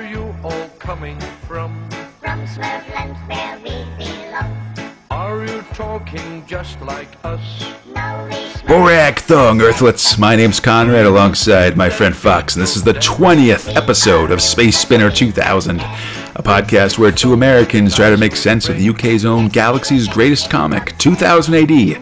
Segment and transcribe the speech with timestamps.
[0.00, 1.70] are you all coming from?
[2.20, 4.94] From Smurfland where we belong.
[5.10, 7.40] Are you talking just like us?
[8.64, 10.18] Borag Thungg, Earthlets.
[10.18, 14.78] My name's Conrad alongside my friend Fox, and this is the 20th episode of Space
[14.78, 19.48] Spinner 2000, a podcast where two Americans try to make sense of the UK's own
[19.48, 21.96] galaxy's greatest comic, 2000 AD,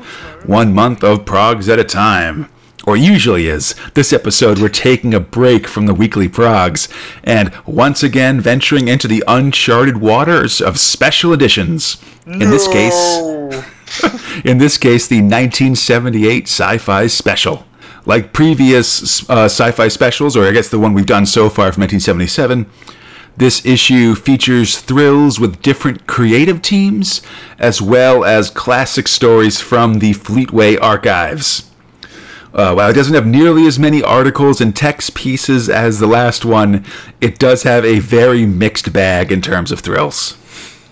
[0.46, 2.48] one month of progs at a time.
[2.88, 3.74] Or usually is.
[3.92, 6.88] This episode, we're taking a break from the weekly progs
[7.22, 12.02] and once again venturing into the uncharted waters of special editions.
[12.24, 13.18] In this case,
[14.42, 17.66] in this case, the 1978 sci-fi special.
[18.06, 21.82] Like previous uh, sci-fi specials, or I guess the one we've done so far from
[21.82, 22.64] 1977,
[23.36, 27.20] this issue features thrills with different creative teams,
[27.58, 31.67] as well as classic stories from the Fleetway archives.
[32.54, 36.44] Uh, while it doesn't have nearly as many articles and text pieces as the last
[36.44, 36.84] one,
[37.20, 40.36] it does have a very mixed bag in terms of thrills.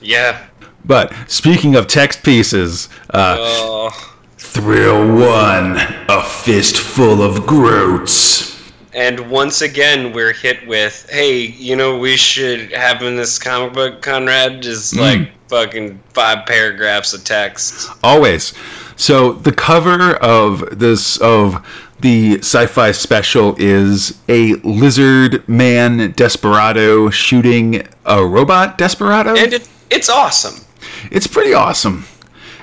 [0.00, 0.46] Yeah.
[0.84, 4.12] But speaking of text pieces, uh, Oh.
[4.38, 5.76] Thrill 1
[6.08, 8.56] A Fistful of Groats.
[8.94, 13.74] And once again, we're hit with, hey, you know, we should have in this comic
[13.74, 17.90] book, Conrad, is like fucking five paragraphs of text.
[18.02, 18.54] Always.
[18.96, 21.64] So the cover of this of
[22.00, 29.34] the sci-fi special is a lizard man desperado shooting a robot desperado.
[29.36, 30.64] And it, it's awesome.
[31.10, 32.06] It's pretty awesome.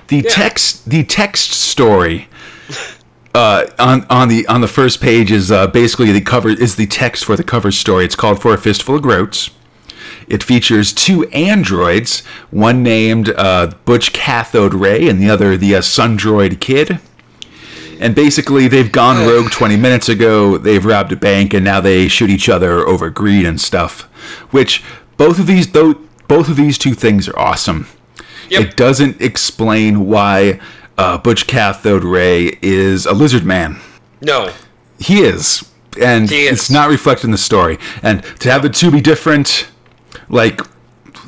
[0.08, 0.30] The Yeah.
[0.30, 2.28] text, the text story,
[3.34, 6.86] uh, on on the on the first page is uh, basically the cover is the
[6.88, 8.06] text for the cover story.
[8.06, 9.50] It's called "For a Fistful of Groats."
[10.27, 12.21] It features two androids,
[12.52, 16.99] one named uh, Butch Cathode Ray and the other the uh, Sundroid Kid.
[17.99, 20.57] And basically, they've gone rogue 20 minutes ago.
[20.57, 24.01] They've robbed a bank, and now they shoot each other over greed and stuff.
[24.51, 24.83] Which
[25.16, 25.95] both of these, though,
[26.28, 27.88] both of these two things are awesome.
[28.50, 28.62] Yep.
[28.62, 30.59] It doesn't explain why
[30.97, 33.79] uh, Butch Cathode Ray is a lizard man.
[34.22, 34.51] No.
[35.00, 35.69] He is,
[36.01, 36.51] and He is.
[36.53, 37.78] it's not reflected in the story.
[38.01, 39.67] And to have the two be different,
[40.29, 40.61] like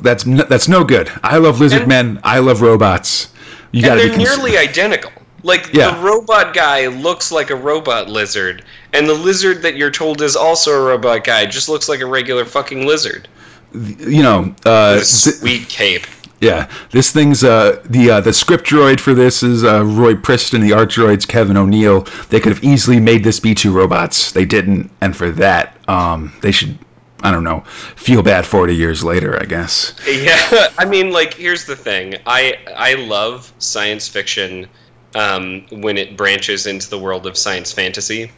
[0.02, 1.10] that's n- that's no good.
[1.22, 2.20] I love lizard And- men.
[2.24, 3.28] I love robots.
[3.72, 5.10] You And gotta they're be cons- nearly identical.
[5.42, 5.92] Like, Yeah.
[5.92, 10.34] the robot guy looks like a robot lizard, and the lizard that you're told is
[10.34, 13.28] also a robot guy just looks like a regular fucking lizard.
[13.72, 14.54] you know.
[14.64, 16.06] Uh, With a th- sweet cape.
[16.40, 20.60] Yeah, this thing's uh the uh, the script droid for this is uh, Roy Priston.
[20.62, 22.06] The art droid's Kevin O'Neill.
[22.30, 24.32] They could have easily made this be two robots.
[24.32, 26.78] They didn't, and for that, um, they should
[27.22, 27.60] I don't know
[27.96, 29.40] feel bad forty years later.
[29.40, 29.94] I guess.
[30.06, 32.14] Yeah, I mean, like, here's the thing.
[32.26, 34.68] I I love science fiction
[35.14, 38.30] um, when it branches into the world of science fantasy.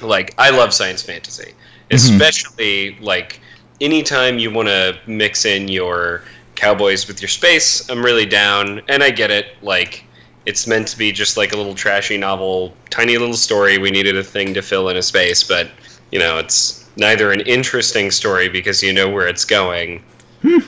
[0.00, 1.52] Like, I love science fantasy,
[1.90, 3.40] especially like
[3.80, 6.22] anytime you want to mix in your
[6.54, 7.88] cowboys with your space.
[7.90, 9.56] I'm really down, and I get it.
[9.62, 10.04] Like,
[10.46, 13.78] it's meant to be just like a little trashy novel, tiny little story.
[13.78, 15.70] We needed a thing to fill in a space, but
[16.10, 20.02] you know, it's neither an interesting story because you know where it's going,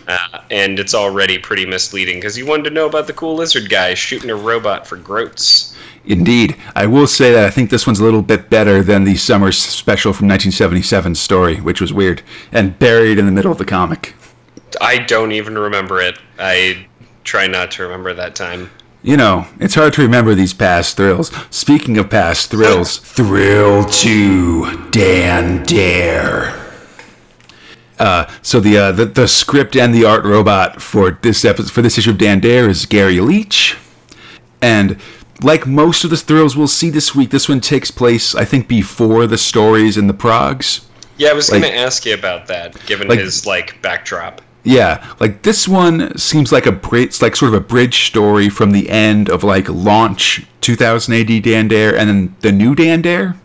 [0.08, 3.68] uh, and it's already pretty misleading because you wanted to know about the cool lizard
[3.68, 5.76] guy shooting a robot for groats.
[6.06, 9.16] Indeed, I will say that I think this one's a little bit better than the
[9.16, 13.64] summer special from 1977 story, which was weird and buried in the middle of the
[13.64, 14.14] comic.
[14.80, 16.18] I don't even remember it.
[16.38, 16.86] I
[17.22, 18.70] try not to remember that time.
[19.04, 21.30] You know, it's hard to remember these past thrills.
[21.50, 26.58] Speaking of past thrills, Thrill 2 Dan Dare.
[27.98, 31.80] Uh, so the, uh, the the script and the art robot for this episode for
[31.82, 33.76] this issue of Dan Dare is Gary Leach,
[34.60, 34.98] and
[35.42, 38.66] like most of the thrills we'll see this week, this one takes place I think
[38.68, 40.86] before the stories in the progs.
[41.18, 44.40] Yeah, I was Like- going to ask you about that, given Like- his like backdrop.
[44.64, 48.70] Yeah, like this one seems like a it's like sort of a bridge story from
[48.72, 53.36] the end of like launch 2000 AD Dan and then the new Dan Dare.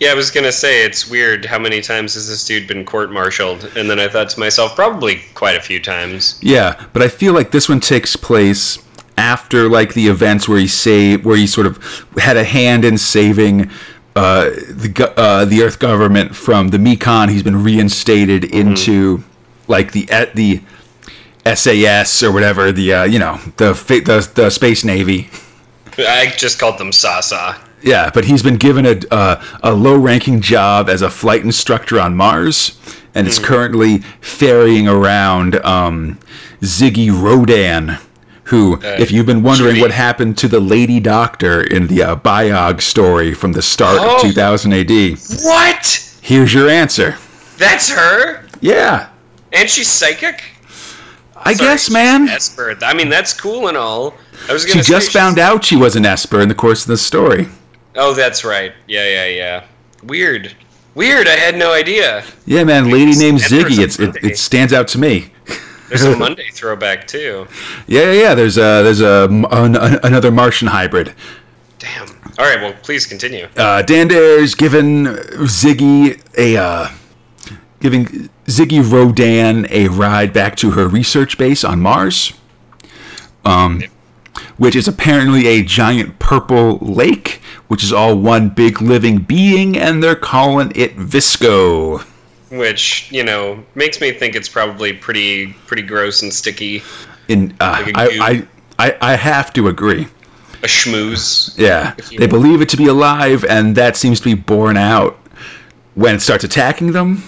[0.00, 3.70] Yeah, I was gonna say it's weird how many times has this dude been court-martialed,
[3.76, 6.40] and then I thought to myself, probably quite a few times.
[6.42, 8.82] Yeah, but I feel like this one takes place
[9.16, 11.78] after like the events where he saved, where he sort of
[12.16, 13.70] had a hand in saving
[14.16, 17.30] uh, the uh, the Earth government from the Mekon.
[17.30, 19.22] He's been reinstated into
[19.68, 20.62] like the at the
[21.46, 25.28] SAS or whatever the uh, you know the, the the space navy.
[25.98, 27.56] I just called them Sasa.
[27.82, 31.98] Yeah, but he's been given a uh, a low ranking job as a flight instructor
[32.00, 32.78] on Mars,
[33.14, 36.18] and is currently ferrying around um,
[36.60, 37.98] Ziggy Rodan,
[38.44, 42.80] who, if you've been wondering what happened to the Lady Doctor in the uh, Biog
[42.80, 44.14] story from the start Oh.
[44.14, 46.14] of 2000 AD, What?
[46.22, 47.16] here's your answer.
[47.58, 48.44] That's her?
[48.60, 49.08] Yeah,
[49.52, 50.40] And she's psychic.
[51.44, 52.28] I Sorry, guess, man.
[52.28, 52.76] Esper.
[52.82, 54.14] I mean, that's cool and all.
[54.48, 56.96] I was She just found out she was an Esper in the course of the
[56.96, 57.48] story.
[57.96, 58.72] Oh, that's right.
[58.86, 59.64] Yeah, yeah, yeah.
[60.04, 60.54] Weird.
[60.94, 61.26] Weird.
[61.26, 62.24] I had no idea.
[62.46, 62.90] Yeah, man.
[62.90, 63.82] Lady named Esper's Ziggy.
[63.82, 65.32] It's, it, it stands out to me.
[65.88, 67.46] There's a Monday throwback too.
[67.86, 68.34] Yeah, yeah, yeah.
[68.34, 71.14] There's a there's a an, an- another Martian hybrid.
[71.78, 72.08] Damn.
[72.38, 72.60] All right.
[72.60, 73.46] Well, please continue.
[73.56, 75.04] Uh, Dan Dare's given
[75.46, 76.88] Ziggy a uh,
[77.80, 82.32] giving Ziggy Rodan a ride back to her research base on Mars,
[83.44, 83.82] um,
[84.56, 90.02] which is apparently a giant purple lake, which is all one big living being, and
[90.02, 92.04] they're calling it Visco.
[92.50, 96.82] Which you know makes me think it's probably pretty pretty gross and sticky.
[97.28, 98.08] In uh, Like I.
[98.20, 98.46] I
[98.78, 100.08] I I have to agree.
[100.62, 101.56] A schmooze.
[101.58, 102.28] Yeah, they will.
[102.28, 105.16] believe it to be alive, and that seems to be borne out
[105.94, 107.22] when it starts attacking them.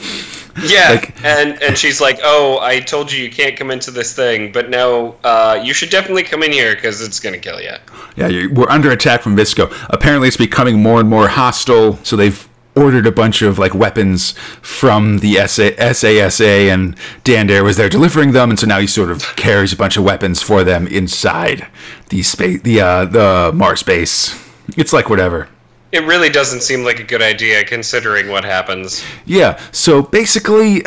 [0.66, 4.14] Yeah, Like- and and she's like, "Oh, I told you you can't come into this
[4.14, 7.72] thing, but now uh, you should definitely come in here because it's gonna kill you."
[8.16, 9.72] Yeah, we're under attack from Visco.
[9.90, 11.98] Apparently, it's becoming more and more hostile.
[12.04, 17.62] So they've ordered a bunch of like weapons from the SA, SASA, and Dan Dare
[17.64, 20.42] was there delivering them, and so now he sort of carries a bunch of weapons
[20.42, 21.66] for them inside
[22.10, 24.40] the space, the uh, the Mars base.
[24.76, 25.48] It's like whatever.
[25.94, 29.04] It really doesn't seem like a good idea considering what happens.
[29.26, 29.58] Yeah.
[29.72, 30.82] So basically.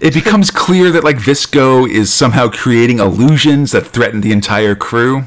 [0.00, 5.22] It becomes clear that like Visco is somehow creating illusions that threaten the entire crew.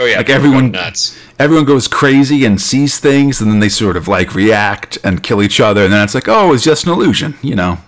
[0.00, 1.16] Oh yeah, Like everyone- nuts.
[1.38, 5.40] everyone goes crazy and sees things and then they sort of like react and kill
[5.40, 7.78] each other and then it's like oh it's just an illusion you know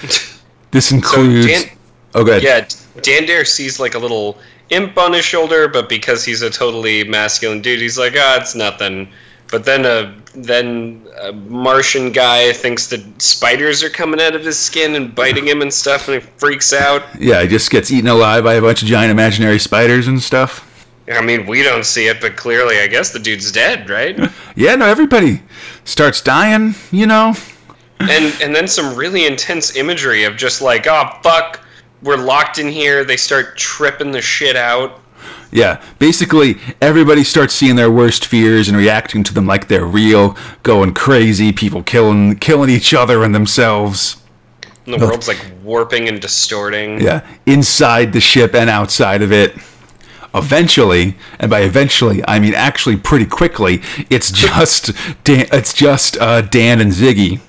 [0.70, 1.76] this includes Dan-
[2.14, 2.66] oh good Yeah,
[3.02, 4.38] Dan Dare sees like a little
[4.70, 8.54] imp on his shoulder, but because he's a totally masculine dude, he's like, ah, it's
[8.54, 9.08] nothing.
[9.50, 14.58] But then a then a Martian guy thinks that spiders are coming out of his
[14.58, 17.02] skin and biting him and stuff, and he freaks out.
[17.18, 20.66] yeah he just gets eaten alive by a bunch of giant imaginary spiders and stuff
[21.12, 24.16] I mean, we don't see it, but clearly, I guess the dude's dead, right?
[24.54, 25.42] yeah no everybody
[25.84, 27.34] starts dying you know
[28.00, 31.60] and and then some really intense imagery of just like, oh fuck,
[32.02, 33.04] we're locked in here.
[33.04, 35.00] They start tripping the shit out.
[35.52, 40.36] Yeah basically everybody starts seeing their worst fears and reacting to them like they're real
[40.62, 44.16] going crazy people killing killing each other and themselves
[44.86, 47.00] And the world's like warping and distorting.
[47.00, 49.54] Yeah, inside the ship and outside of it.
[50.32, 54.92] Eventually, and by eventually I mean actually pretty quickly, it's just
[55.24, 57.40] Dan, it's just uh, Dan and Ziggy,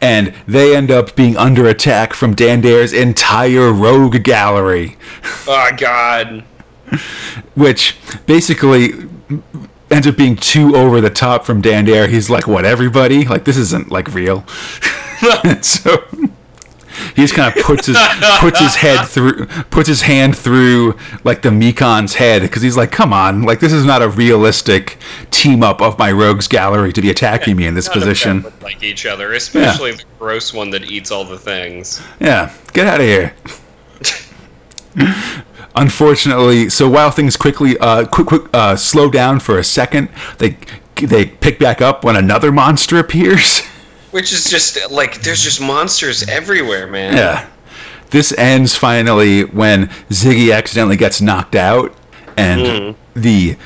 [0.00, 4.96] and they end up being under attack from Dan Dare's entire rogue gallery,
[5.46, 6.44] Oh god.
[7.54, 7.96] Which
[8.26, 8.92] basically
[9.90, 12.06] ends up being too over the top from Dan Dare.
[12.08, 13.24] He's like, "What everybody?
[13.24, 14.46] Like this isn't like real."
[15.62, 16.04] so
[17.14, 17.96] he just kind of puts his
[18.40, 22.90] puts his head through puts his hand through like the Mekon's head because he's like,
[22.92, 24.98] "Come on, like this is not a realistic
[25.30, 28.08] team up of my rogues gallery to be attacking me in this None of them
[28.10, 32.02] position." like each other, especially the gross one that eats all the things.
[32.20, 33.34] Yeah, get out of here.
[35.76, 40.56] Unfortunately, so while things quickly uh, quick, quick uh, slow down for a second, they
[40.96, 43.60] they pick back up when another monster appears.
[44.12, 47.16] Which is just like there's just monsters everywhere, man.
[47.16, 47.48] Yeah.
[48.10, 51.92] This ends finally when Ziggy accidentally gets knocked out
[52.36, 53.56] and the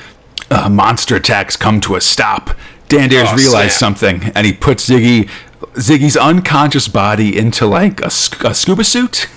[0.50, 2.56] uh, monster attacks come to a stop.
[2.88, 3.98] Dan Dare's Oh, realized snap.
[3.98, 5.28] something and he puts Ziggy
[5.74, 9.28] Ziggy's unconscious body into like a, sc- a scuba suit.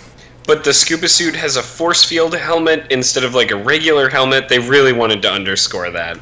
[0.51, 4.50] But the scuba suit has a force field helmet instead of like a regular helmet.
[4.50, 6.20] They really wanted to underscore that.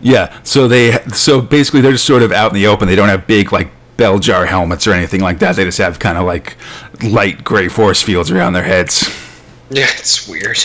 [0.00, 2.86] Yeah, so they so basically they're just sort of out in the open.
[2.86, 5.56] They don't have big like bell jar helmets or anything like that.
[5.56, 6.56] They just have kind of like
[7.02, 9.10] light gray force fields around their heads.
[9.68, 10.58] Yeah, it's weird.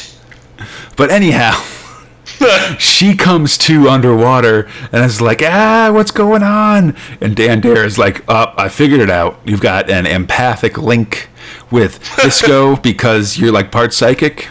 [0.98, 1.64] But anyhow,
[2.78, 6.94] she comes to underwater and is like, ah, what's going on?
[7.22, 9.40] And Dan Dare is like, up, I figured it out.
[9.46, 11.30] You've got an empathic link
[11.72, 14.50] with Visco because you're like part psychic.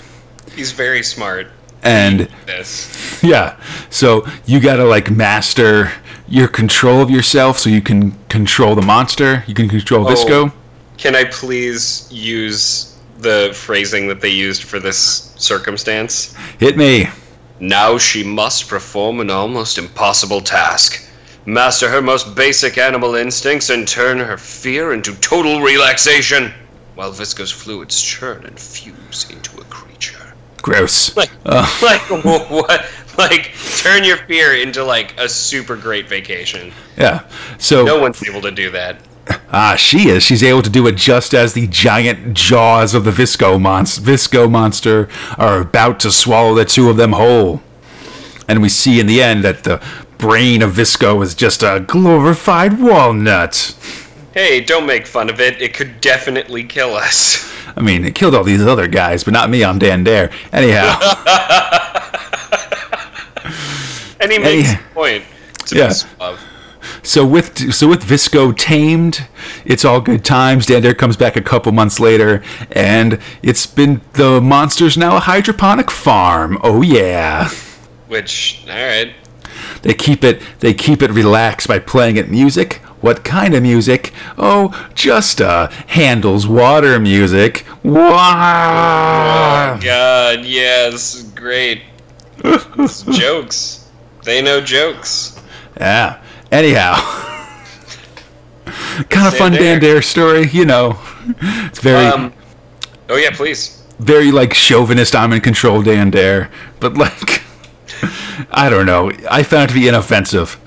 [0.55, 1.49] He's very smart.
[1.83, 3.23] And This.
[3.23, 5.93] yeah, so you gotta like master
[6.29, 9.45] your control of yourself so you can control the monster.
[9.47, 10.53] You can control oh, Visco.
[10.97, 16.35] Can I please use the phrasing that they used for this circumstance?
[16.59, 17.07] Hit me.
[17.61, 21.03] Now she must perform an almost impossible task.
[21.47, 26.53] Master her most basic animal instincts and turn her fear into total relaxation,
[26.97, 30.35] while viscous fluids churn and fuse into a creature.
[30.63, 31.17] Gross.
[31.17, 32.87] Like, like what?
[33.17, 36.73] Like, turn your fear into like a super great vacation.
[36.97, 37.27] Yeah.
[37.59, 38.99] So No one's able to do that.
[39.53, 40.23] Ah, she is.
[40.23, 44.51] She's able to do it just as the giant jaws of the Visco, monst- Visco
[44.51, 47.63] monster are about to swallow the two of them whole.
[48.49, 49.83] And we see in the end that the
[50.19, 53.75] brain of Visco is just a glorified walnut.
[54.37, 55.63] Hey, don't make fun of it.
[55.63, 57.51] It could definitely kill us.
[57.75, 59.65] I mean, it killed all these other guys, but not me.
[59.65, 60.31] I'm Dan Dare.
[60.53, 60.99] Anyhow,
[64.21, 64.75] And he makes Hey.
[64.75, 65.25] a point.
[65.69, 66.37] To Yeah.
[67.03, 69.27] so with so with Visco tamed,
[69.65, 70.67] it's all good times.
[70.67, 75.21] Dan Dare comes back a couple months later, and it's been the monster's now a
[75.21, 76.59] hydroponic farm.
[76.63, 77.49] Oh yeah.
[78.09, 79.15] Which, all right.
[79.81, 82.83] They keep it they keep it relaxed by playing it music.
[83.07, 84.13] What kind of music?
[84.37, 87.65] Oh, just uh Handel's water music.
[87.85, 89.79] Wow.
[89.81, 91.83] God, yeah, this is great.
[92.43, 93.89] It's jokes.
[94.25, 95.41] They know jokes.
[95.77, 96.21] Yeah.
[96.51, 96.95] Anyhow.
[99.09, 99.81] kind of fun Dan.
[99.81, 100.99] Dare story, you know.
[101.41, 102.33] It's very Um,
[103.09, 103.85] oh yeah, please.
[104.01, 107.43] very like chauvinist I'm in control Dan Dare, but like
[108.51, 109.13] I don't know.
[109.31, 110.59] I found it to be inoffensive.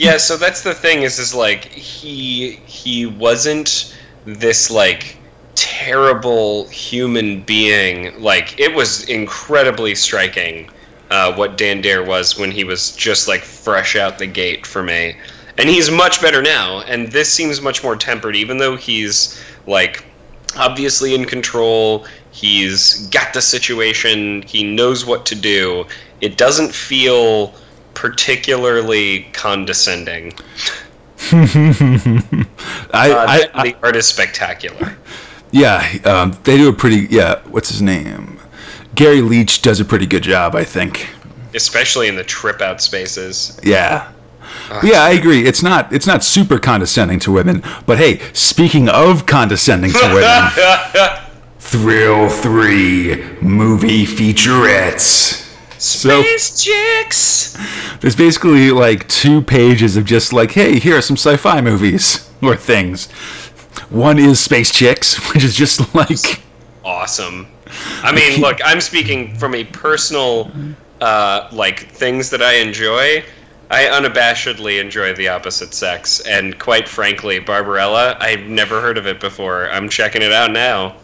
[0.00, 5.18] Yeah, so that's the thing is is like he he wasn't this like
[5.54, 8.18] terrible human being.
[8.18, 10.70] Like it was incredibly striking
[11.10, 14.82] uh, what Dan Dare was when he was just like fresh out the gate for
[14.82, 15.18] me.
[15.58, 20.02] And he's much better now, and this seems much more tempered, even though he's like
[20.56, 22.06] obviously in control.
[22.30, 24.40] He's got the situation.
[24.46, 25.84] He knows what to do.
[26.22, 27.52] It doesn't feel
[27.94, 30.32] particularly condescending.
[31.32, 32.46] I,
[32.92, 34.96] Uh, I, I the art is spectacular.
[35.50, 38.38] yeah, um, they do a pretty yeah, what's his name?
[38.94, 41.08] Gary Leach does a pretty good job, I think.
[41.54, 43.58] especially in the trip out spaces.
[43.62, 44.12] Yeah.
[44.82, 45.46] Yeah, I agree.
[45.46, 51.20] It's not it's not super condescending to women, but hey, speaking of condescending to women,
[51.60, 55.46] Thrill 3 movie featurettes.
[55.80, 57.56] So Space chicks.
[58.00, 62.54] there's basically like two pages of just like, hey, here are some sci-fi movies or
[62.54, 63.10] things.
[63.88, 66.42] One is Space Chicks, which is just like
[66.84, 67.46] Awesome.
[68.02, 70.50] I mean, look, I'm speaking from a personal,
[71.00, 73.24] uh, like things that I enjoy.
[73.70, 79.20] I unabashedly enjoy the opposite sex, and quite frankly, Barbarella, I've never heard of it
[79.20, 79.70] before.
[79.70, 80.96] I'm checking it out now.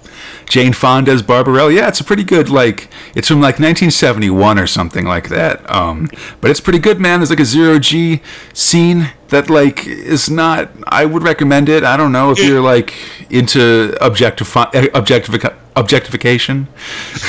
[0.49, 1.73] Jane Fonda's Barbarella.
[1.73, 5.69] Yeah, it's a pretty good like it's from like 1971 or something like that.
[5.71, 6.09] Um,
[6.41, 7.21] but it's pretty good, man.
[7.21, 8.21] There's like a zero G
[8.53, 10.71] scene that like is not.
[10.87, 11.83] I would recommend it.
[11.85, 12.95] I don't know if you're like
[13.31, 16.67] into objectifi- objectific- objectification.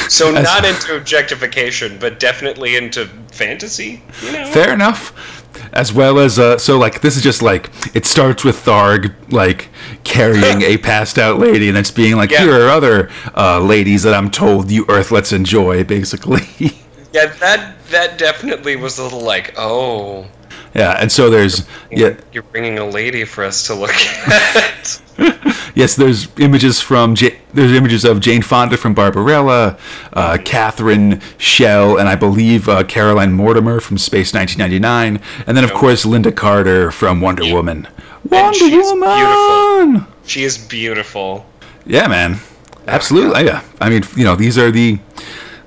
[0.10, 4.02] So not into objectification, but definitely into fantasy.
[4.24, 4.46] You know.
[4.48, 5.44] Fair enough.
[5.74, 9.70] As well as uh, so like this is just like it starts with Tharg like
[10.04, 12.44] carrying a passed out lady and it's being like Yeah.
[12.44, 16.48] here are other uh, ladies that I'm told you Earthlets enjoy basically.
[17.14, 20.28] Yeah, that that definitely was a little like, oh,
[20.74, 25.02] yeah, and so there's yeah you're bringing a lady for us to look at.
[25.76, 29.78] yes there's images from J- there's images of Jane Fonda from Barbarella,
[30.14, 35.74] uh, Catherine Schell, and I believe uh, Caroline Mortimer from Space 1999, and then of
[35.74, 37.88] course Lynda Carter from Wonder Woman.
[38.30, 40.06] Wonder she's Woman.
[40.26, 41.46] she is beautiful.
[41.86, 42.40] Yeah, man.
[42.88, 43.46] Absolutely.
[43.46, 43.64] Yeah.
[43.82, 45.00] I mean, you know, these are the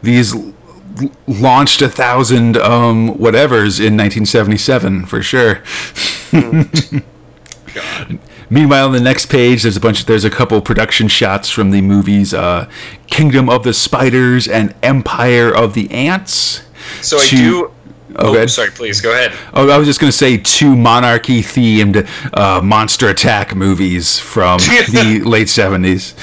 [0.02, 0.34] these
[1.26, 5.62] launched a thousand um whatevers in 1977 for sure.
[8.52, 10.00] Meanwhile, on the next page, there's a bunch.
[10.00, 12.68] Of, there's a couple production shots from the movies uh,
[13.06, 16.62] "Kingdom of the Spiders" and "Empire of the Ants."
[17.00, 17.70] So I do.
[18.16, 18.72] Oh, Oh, sorry.
[18.72, 19.32] Please go ahead.
[19.54, 24.58] Oh, I was just gonna say two monarchy-themed uh, monster attack movies from
[24.90, 26.14] the late '70s.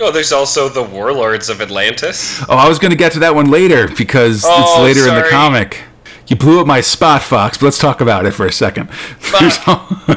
[0.00, 2.42] Oh, there's also the Warlords of Atlantis.
[2.48, 5.14] Oh, I was going to get to that one later because it's Oh, later in
[5.14, 5.30] the sorry.
[5.30, 5.82] comic.
[6.26, 8.88] You blew up my spot, Fox, but let's talk about it for a second.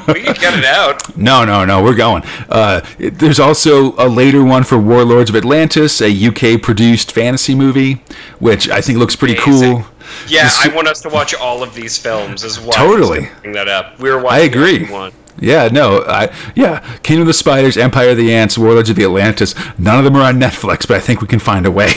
[0.07, 1.17] We can get it out.
[1.17, 2.23] no, no, no, we're going.
[2.49, 7.55] Uh, it- there's also a later one for Warlords of Atlantis, a UK produced fantasy
[7.55, 8.03] movie,
[8.39, 9.77] which I think looks pretty Amazing.
[9.81, 9.85] cool.
[10.27, 12.73] Yeah, I want us to watch all of these films as well.
[12.73, 13.29] Totally.
[13.41, 13.99] Bring that up.
[13.99, 14.41] We were watching.
[14.41, 14.85] I agree.
[14.91, 15.11] One.
[15.39, 19.03] Yeah, no, I yeah, Kingdom of the Spiders, Empire of the Ants, Warlords of the
[19.03, 19.55] Atlantis.
[19.77, 21.93] None of them are on Netflix, but I think we can find a way.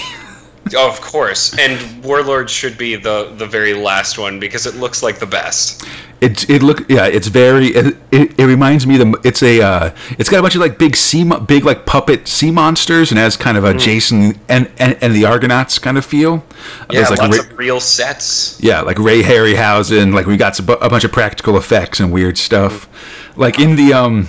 [0.75, 1.57] Oh, of course.
[1.59, 5.87] And Warlords should be the the very last one because it looks like the best.
[6.23, 9.95] It it look yeah it's very it, it, it reminds me the it's a uh,
[10.19, 13.37] it's got a bunch of like big sea big like puppet sea monsters and has
[13.37, 13.79] kind of a Mm.
[13.81, 16.43] Jason and, and and the Argonauts kind of feel.
[16.91, 18.59] Yeah, There's, like lots Ray, of real sets.
[18.63, 22.39] yeah like Ray Harryhausen like we got some, a bunch of practical effects and weird
[22.39, 22.89] stuff.
[23.37, 24.29] Like in the um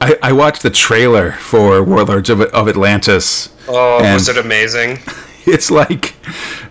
[0.00, 3.48] I, I watched the trailer for Warlords of, of Atlantis.
[3.66, 5.00] Oh, was it amazing?
[5.50, 6.14] It's like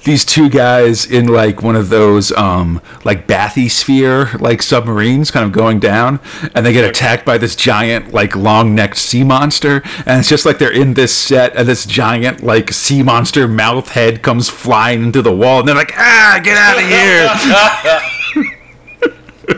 [0.03, 5.51] these two guys in like one of those um like bathysphere like submarines kind of
[5.51, 6.19] going down
[6.53, 10.59] and they get attacked by this giant like long-necked sea monster and it's just like
[10.59, 15.23] they're in this set and this giant like sea monster mouth head comes flying into
[15.23, 17.27] the wall and they're like ah get out of here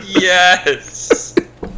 [0.18, 0.89] Yes.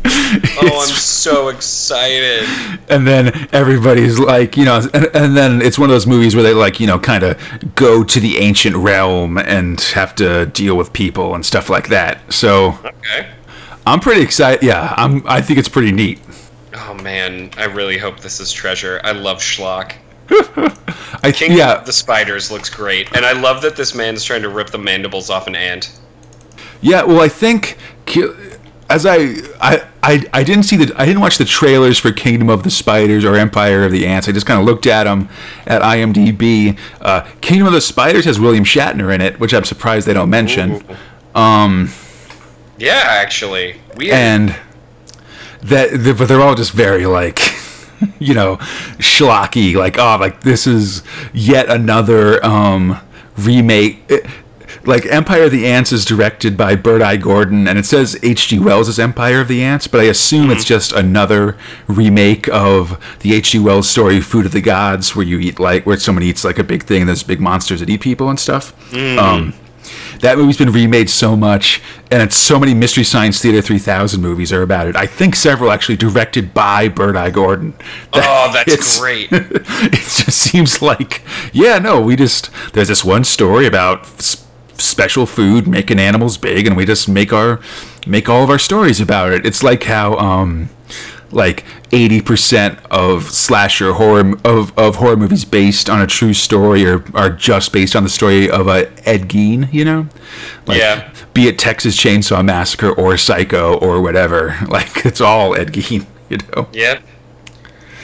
[0.05, 2.45] Oh, I'm so excited.
[2.89, 6.43] and then everybody's like you know and, and then it's one of those movies where
[6.43, 10.77] they like you know kind of go to the ancient realm and have to deal
[10.77, 13.29] with people and stuff like that so Okay.
[13.87, 16.21] i'm pretty excited yeah i'm i think it's pretty neat
[16.75, 18.99] Oh man, I really hope this is treasure.
[19.05, 19.93] I love schlock.
[21.23, 24.41] i King yeah of the Spiders looks great, and I love that this man's trying
[24.41, 26.01] to rip the mandibles off an ant.
[26.81, 27.77] yeah well i think
[28.93, 29.17] as I,
[29.61, 32.71] I i i didn't see the i didn't watch the trailers for kingdom of the
[32.71, 34.29] spiders or empire of the ants.
[34.29, 35.29] I just kind of looked at them
[35.67, 36.79] at imdb.
[37.01, 40.31] Uh, kingdom of the spiders has william shatner in it which i'm surprised they don't
[40.31, 40.73] mention.
[40.73, 41.89] Ooh.
[42.79, 44.13] Yeah, actually, weird.
[44.15, 44.57] and
[45.63, 47.39] that but they're all just very like
[48.19, 48.57] you know
[48.99, 52.99] schlocky like oh like this is yet another um
[53.39, 54.03] remake.
[54.09, 54.27] It-
[54.85, 57.17] like empire of the ants is directed by Bert I.
[57.17, 60.65] Gordon and it says hg wells is empire of the ants but i assume it's
[60.65, 61.57] just another
[61.89, 65.97] remake of the hg wells story food of the gods where you eat like where
[65.99, 68.73] someone eats like a big thing and there's big monsters that eat people and stuff
[69.19, 69.55] um
[70.21, 74.53] that movie's been remade so much, and it's so many Mystery Science Theater 3000 movies
[74.53, 74.95] are about it.
[74.95, 77.31] I think several actually directed by Bert I.
[77.31, 77.75] Gordon.
[78.13, 79.29] oh, that's It's- great.
[79.33, 79.65] it
[79.95, 84.07] just seems like, yeah, no, we just there's this one story about
[84.79, 87.61] special food making animals big, and we just make our
[88.07, 89.47] make all of our stories about it.
[89.47, 90.71] It's like how um
[91.33, 97.05] like 80% of slasher horror of, of horror movies based on a true story or
[97.15, 100.09] are just based on the story of a Ed Gein, you know?
[100.67, 101.13] Like, Yeah.
[101.35, 104.57] Be it Texas Chainsaw Massacre or Psycho or whatever.
[104.69, 106.69] Like it's all Ed Gein, you know?
[106.73, 107.03] Yep.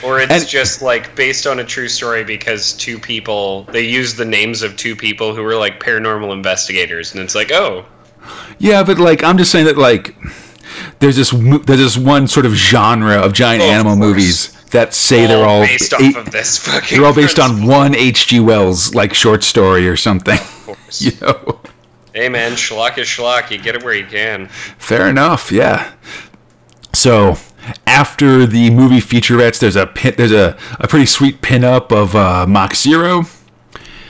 [0.02, 4.14] Or it's And- just like based on a true story because two people they use
[4.14, 7.84] the names of two people who were like paranormal investigators, and it's like, oh,
[8.58, 10.14] Yeah, but like I'm just saying that like
[11.00, 14.06] there's this there's this one sort of genre of giant Oh, animal course.
[14.08, 16.98] movies that say they're all based eight- off of this fucking.
[16.98, 18.38] they're all based on one H.G.
[18.40, 20.38] Wells like short story or something.
[20.38, 21.00] Of course.
[21.02, 21.60] you know.
[22.14, 23.50] Hey man, schlock is schlock.
[23.50, 24.48] You get it where you can.
[24.78, 25.92] Fair enough, yeah.
[26.92, 27.36] So
[27.98, 32.46] after the movie featurettes, there's a pin, there's a, a pretty sweet pinup of uh,
[32.46, 33.24] Mach 0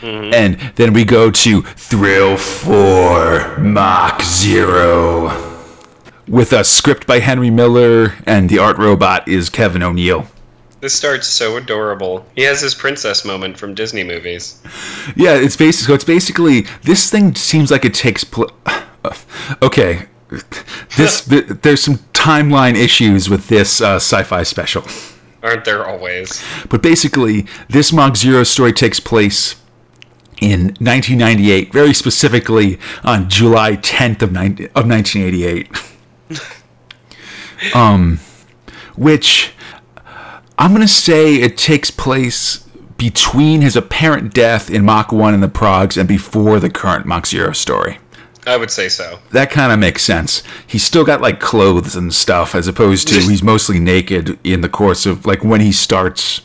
[0.02, 5.28] and then we go to Thrill Four Mach Zero
[6.28, 10.26] with a script by Henry Miller, and the art robot is Kevin O'Neill.
[10.80, 12.26] This starts so adorable.
[12.36, 14.62] He has his princess moment from Disney movies.
[15.16, 18.52] Yeah, it's basically so it's basically this thing seems like it takes pl-
[19.62, 20.06] okay.
[20.96, 24.84] This th- there's some timeline issues with this uh, sci-fi special.
[25.42, 26.44] Aren't there always?
[26.68, 29.56] But basically, this Mach Zero story takes place
[30.40, 35.70] in 1998, very specifically on July 10th of, 90, of 1988.
[37.74, 38.18] um,
[38.96, 39.52] which
[40.58, 42.58] I'm going to say it takes place
[42.96, 47.26] between his apparent death in Mach 1 in the Progs and before the current Mach
[47.26, 47.98] Zero story
[48.48, 49.18] I would say so.
[49.32, 50.42] that kind of makes sense.
[50.66, 54.68] He's still got like clothes and stuff, as opposed to he's mostly naked in the
[54.68, 56.40] course of like when he starts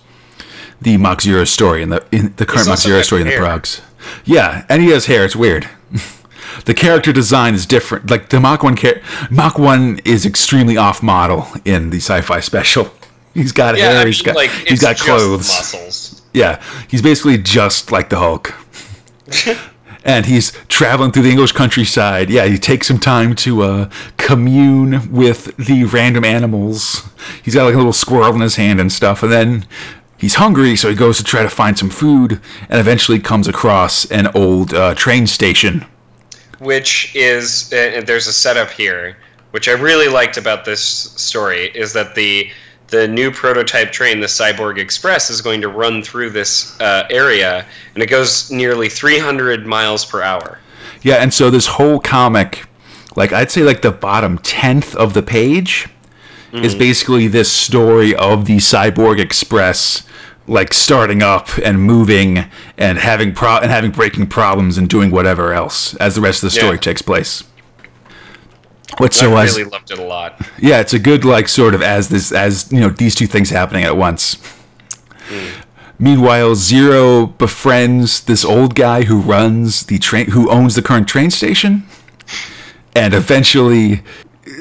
[0.81, 3.33] the Mach Zero story in the in the current Mach Zero story in the.
[3.33, 3.81] Progs.
[4.25, 5.23] Yeah, and he has hair.
[5.25, 5.69] It's weird.
[6.65, 8.09] the character design is different.
[8.11, 12.91] Like the Mach One char- Mach One is extremely off model in the sci-fi special.
[13.33, 14.01] He's got Yeah, hair.
[14.01, 15.47] I he's mean, got like he's got clothes.
[15.47, 16.21] muscles.
[16.33, 18.53] Yeah, he's basically just like the Hulk.
[20.03, 22.29] and he's traveling through the English countryside.
[22.29, 27.03] Yeah, he takes some time to uh, commune with the random animals.
[27.43, 29.65] He's got like a little squirrel in his hand and stuff, and then
[30.17, 34.05] he's hungry, so he goes to try to find some food, and eventually comes across
[34.11, 35.85] an old uh, train station.
[36.59, 39.17] which is uh, there's a setup here
[39.51, 42.49] which i really liked about this story is that the
[42.93, 47.65] the new prototype train the cyborg express is going to run through this uh, area
[47.95, 50.59] and it goes nearly 300 miles per hour
[51.01, 52.65] Yeah, and so this whole comic,
[53.15, 55.87] like I'd say, like the bottom tenth of the page,
[56.53, 60.03] is basically this story of the Cyborg Express,
[60.47, 62.45] like starting up and moving
[62.77, 66.47] and having pro and having breaking problems and doing whatever else as the rest of
[66.51, 66.81] the story Yeah.
[66.89, 67.43] takes place.
[68.99, 70.39] I so as really loved it a lot.
[70.59, 73.49] yeah, it's a good like sort of as this as you know these two things
[73.49, 74.37] happening at once.
[75.99, 81.29] Meanwhile, Zero befriends this old guy who runs the train, who owns the current train
[81.29, 81.83] station,
[82.95, 84.01] and eventually,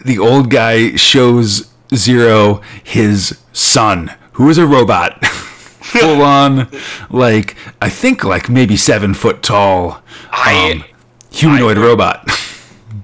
[0.05, 6.68] the old guy shows Zero his son, who is a robot, full on,
[7.11, 10.85] like I think like maybe seven foot tall, I- um,
[11.31, 12.29] humanoid I- robot.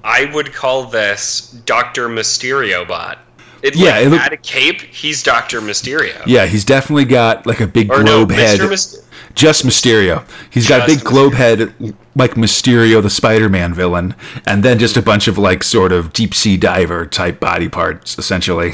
[0.03, 3.19] I would call this Doctor Mysterio bot.
[3.61, 4.81] It, Yeah, like, it look- had a cape.
[4.81, 6.21] He's Doctor Mysterio.
[6.25, 8.59] Yeah, he's definitely got like a big Or no, globe head.
[8.59, 8.69] Mr.
[8.69, 9.03] Myst-
[9.35, 10.23] Just Mysterio.
[10.49, 11.73] He's got a big globe head
[12.15, 16.33] like Mysterio, the Spider-Man villain, and then just a bunch of like sort of deep
[16.33, 18.73] sea diver type body parts, essentially.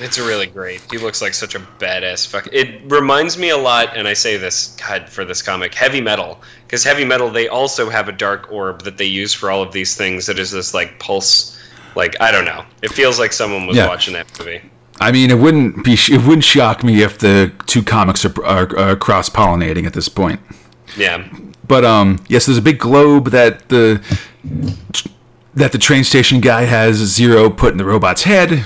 [0.00, 0.80] It's really great.
[0.90, 2.48] He looks like such a badass fuck.
[2.52, 6.40] It reminds me a lot, and I say this, God, for this comic, Heavy Metal,
[6.66, 9.72] because Heavy Metal they also have a dark orb that they use for all of
[9.72, 10.26] these things.
[10.26, 11.58] That is this like pulse,
[11.94, 12.64] like I don't know.
[12.82, 13.86] It feels like someone was Yeah.
[13.86, 14.60] watching that movie.
[15.00, 18.78] I mean, it wouldn't be it wouldn't shock me if the two comics are, are,
[18.78, 20.40] are cross pollinating at this point.
[20.96, 21.26] Yeah,
[21.66, 24.00] But um, yes, there's a big globe that the
[25.54, 28.64] that the train station guy has Zero put in the robot's head,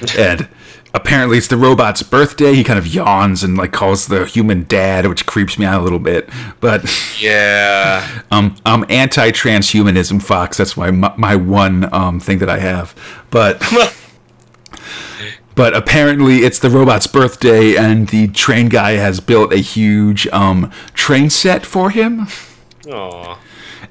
[0.18, 0.48] and
[0.96, 2.54] apparently it's the robot's birthday.
[2.54, 5.84] He kind of yawns and like calls the human dad, which creeps me out a
[5.84, 6.28] little bit.
[6.60, 6.84] But
[7.20, 8.22] yeah.
[8.30, 10.56] um, I'm anti-transhumanism, Fox.
[10.56, 12.94] That's my my one um thing that I have.
[13.30, 13.62] But
[15.54, 20.72] but apparently it's the robot's birthday, and the train guy has built a huge um
[20.94, 22.26] train set for him.
[22.90, 23.38] Aw.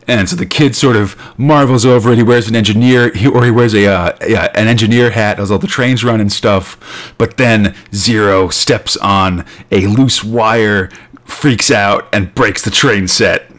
[0.07, 2.17] And so the kid sort of marvels over it.
[2.17, 5.49] He wears an engineer, he, or he wears a uh, yeah, an engineer hat as
[5.49, 7.13] all the trains run and stuff.
[7.17, 10.89] But then Zero steps on a loose wire,
[11.25, 13.49] freaks out, and breaks the train set.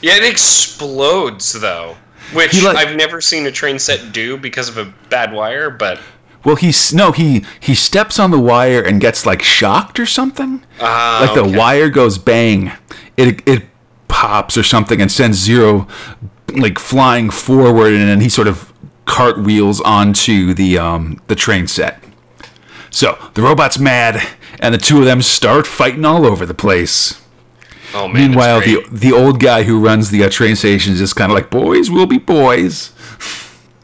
[0.00, 1.96] Yeah, it explodes though,
[2.32, 5.70] which like- I've never seen a train set do because of a bad wire.
[5.70, 5.98] But
[6.44, 10.62] Well, he's no, he he steps on the wire and gets like shocked or something.
[10.80, 11.56] Ah, like the okay.
[11.58, 12.70] wire goes bang,
[13.16, 13.64] it it
[14.16, 15.86] pops or something and sends Zero
[16.54, 18.72] like flying forward, and then he sort of
[19.04, 22.02] cartwheels onto the um the train set.
[22.90, 24.26] So the robot's mad,
[24.58, 27.20] and the two of them start fighting all over the place.
[27.92, 31.14] oh man, Meanwhile, the the old guy who runs the uh, train station is just
[31.14, 32.92] kind of like, "Boys will be boys."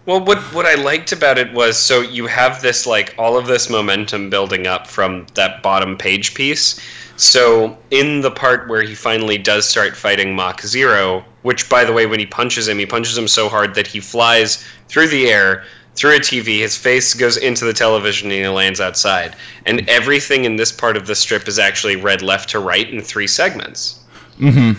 [0.07, 3.47] Well, what what I liked about it was so you have this like all of
[3.47, 6.81] this momentum building up from that bottom page piece.
[7.17, 11.93] So in the part where he finally does start fighting Mach Zero, which by the
[11.93, 15.29] way, when he punches him, he punches him so hard that he flies through the
[15.29, 19.37] air, through a TV, his face goes into the television and he lands outside.
[19.67, 23.01] And everything in this part of the strip is actually read left to right in
[23.03, 24.01] three segments.
[24.39, 24.79] Mm-hmm.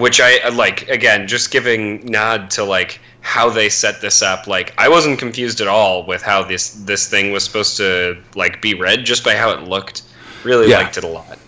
[0.00, 4.46] Which I I like again just giving nod to like how they set this up.
[4.48, 8.60] Like I wasn't confused at all with how this this thing was supposed to like
[8.60, 10.02] be read just by how it looked.
[10.42, 10.78] Really Yeah.
[10.78, 11.38] liked it a lot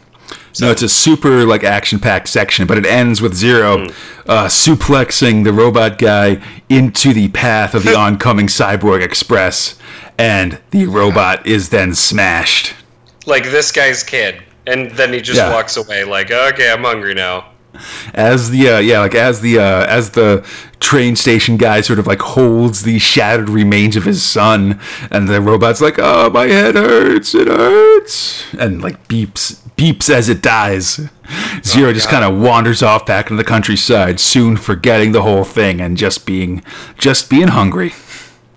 [0.60, 3.90] No, it's a super like action-packed section, but it ends with Zero Hmm.
[4.26, 9.76] uh, suplexing the robot guy into the path of the oncoming cyborg express,
[10.18, 12.74] and the robot is then smashed.
[13.26, 15.52] like this guy's kid and then he just Yeah.
[15.52, 17.46] walks away like okay I'm hungry now
[18.14, 20.42] As the uh, yeah, like as the uh, as the
[20.80, 25.42] train station guy sort of like holds the shattered remains of his son, and the
[25.42, 31.00] robot's like, "Oh, my head hurts, it hurts," and like beeps beeps as it dies.
[31.62, 35.80] Zero just kind of wanders off back into the countryside, soon forgetting the whole thing
[35.80, 36.62] and just being
[36.98, 37.92] just being hungry.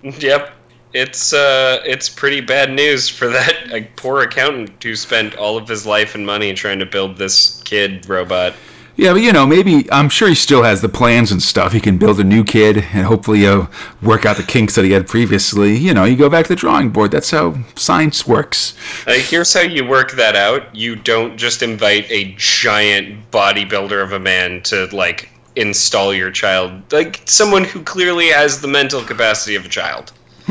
[0.02, 0.52] yep
[0.92, 5.68] it's uh it's pretty bad news for that like poor accountant who spent all of
[5.68, 8.54] his life and money trying to build this kid robot
[9.00, 11.72] Yeah, but you know, maybe I'm sure he still has the plans and stuff.
[11.72, 13.66] He can build a new kid and hopefully uh,
[14.02, 15.74] work out the kinks that he had previously.
[15.74, 17.10] You know, you go back to the drawing board.
[17.10, 18.76] That's how science works.
[19.06, 20.76] Like, here's how you work that out.
[20.76, 26.92] You don't just invite a giant bodybuilder of a man to like install your child,
[26.92, 30.12] like someone who clearly has the mental capacity of a child.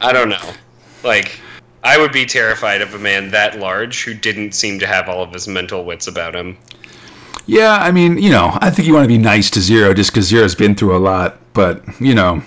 [0.00, 0.52] I don't know.
[1.04, 1.38] Like,
[1.84, 5.22] I would be terrified of a man that large who didn't seem to have all
[5.22, 6.56] of his mental wits about him.
[7.50, 10.12] Yeah, I mean, you know, I think you want to be nice to Zero just
[10.12, 11.36] because Zero's been through a lot.
[11.52, 12.42] But you know,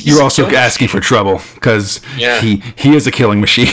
[0.00, 2.40] you're also asking for trouble because Yeah.
[2.40, 3.72] he he is a killing machine.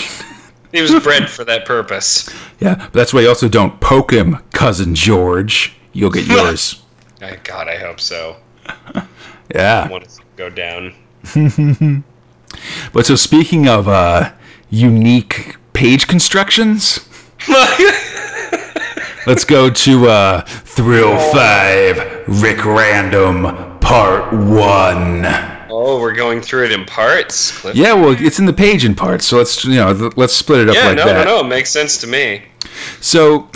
[0.71, 2.27] He was bred for that purpose.
[2.59, 5.75] yeah, but that's why you also don't poke him, cousin George.
[5.93, 6.81] You'll get yours.
[7.43, 8.37] God, I hope so.
[9.53, 9.89] Yeah.
[10.37, 10.93] go down.
[12.93, 14.31] But so speaking of uh,
[14.69, 17.01] unique page constructions.
[19.27, 25.25] Let's go to uh, Thrill 5 Rick Random Part 1.
[25.69, 27.59] Oh, we're going through it in parts.
[27.59, 27.75] Cliff.
[27.75, 30.69] Yeah, well, it's in the page in parts, so let's you know let's split it
[30.69, 31.25] up Yeah, like no, that.
[31.25, 31.45] no, no.
[31.45, 32.43] It makes sense to me.
[32.99, 33.49] So,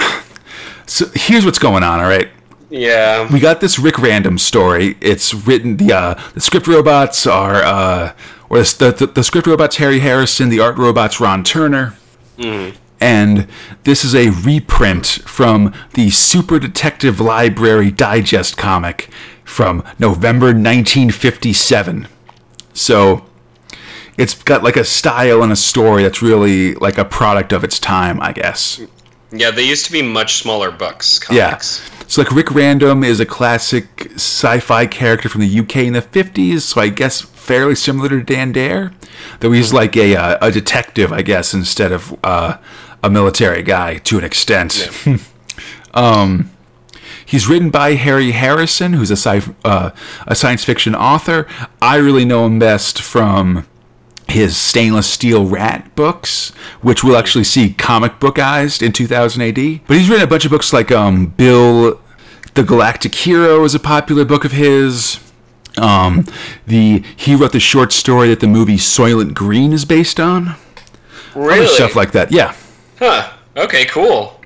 [0.85, 1.99] so here's what's going on.
[1.99, 2.29] All right,
[2.69, 3.31] Yeah.
[3.31, 4.97] we got this Rick Random story.
[5.01, 8.13] It's written the uh, the script robots are uh,
[8.49, 11.95] or the, the the script robots Harry Harrison, the art robots Ron Turner,
[12.99, 13.47] and
[13.83, 19.09] this is a reprint from the Super Detective Library Digest comic
[19.43, 22.07] from November 1957.
[22.73, 23.25] So.
[24.17, 27.79] It's got like a style and a story that's really like a product of its
[27.79, 28.79] time, I guess.
[29.29, 31.19] Yeah, they used to be much smaller books.
[31.29, 31.49] Yeah.
[31.49, 31.91] Comics.
[32.07, 36.61] So like Rick Random is a classic sci-fi character from the UK in the 50s,
[36.61, 38.93] so I guess fairly similar to Dan Dare,
[39.39, 42.57] though he's like a uh, a detective, I guess, instead of uh,
[43.05, 44.89] a military guy to an extent.
[45.93, 46.49] um,
[47.25, 49.91] he's written by Harry Harrison, who's a sci- uh,
[50.25, 51.47] a science fiction author.
[51.81, 53.67] I really know him best from
[54.27, 56.49] his stainless steel rat books,
[56.81, 59.81] which we'll actually see comic bookized in 2000 AD.
[59.87, 62.01] But he's written a bunch of books like um, Bill
[62.55, 65.19] the Galactic Hero is a popular book of his.
[65.77, 66.25] Um,
[66.65, 70.55] the he wrote the short story that the movie Soylent Green is based on.
[71.35, 71.67] Other Really?
[71.67, 72.31] stuff like that.
[72.31, 72.55] Yeah.
[72.99, 73.31] Huh.
[73.57, 74.39] Okay, cool.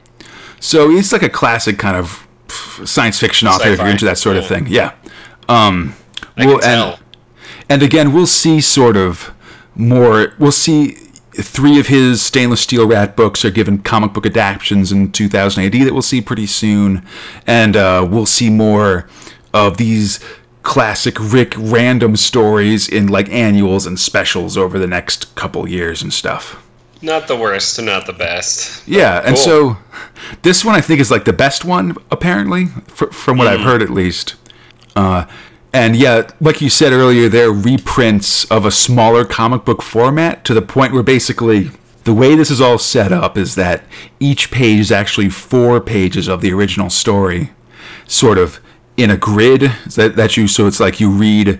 [0.59, 2.27] So he's like a classic kind of
[2.85, 4.67] science fiction author if you're into that sort of thing.
[4.67, 4.93] Yeah.
[5.47, 5.95] Um,
[6.37, 6.93] I well, can tell.
[6.93, 6.99] and
[7.69, 9.33] and again, we'll see sort of
[9.75, 10.33] more.
[10.39, 10.91] We'll see
[11.33, 15.73] three of his stainless steel rat books are given comic book adaptations in 2000 AD
[15.73, 17.05] that we'll see pretty soon,
[17.47, 19.07] and uh, we'll see more
[19.53, 20.19] of these
[20.63, 26.11] classic Rick random stories in like annuals and specials over the next couple years and
[26.13, 26.63] stuff.
[27.01, 28.87] Not the worst and not the best.
[28.87, 29.77] Yeah, and so
[30.41, 33.81] this one I think is like the best one, apparently, fr- from what I've heard
[33.81, 34.35] at least.
[34.95, 35.25] Uh,
[35.71, 40.53] and yeah, like you said earlier, they're reprints of a smaller comic book format to
[40.53, 41.71] the point where basically
[42.03, 43.83] the way this is all set up is that
[44.19, 47.51] each page is actually four pages of the original story,
[48.07, 48.59] sort of
[48.97, 49.61] in a grid
[49.95, 50.47] that, that you.
[50.47, 51.59] So it's like you read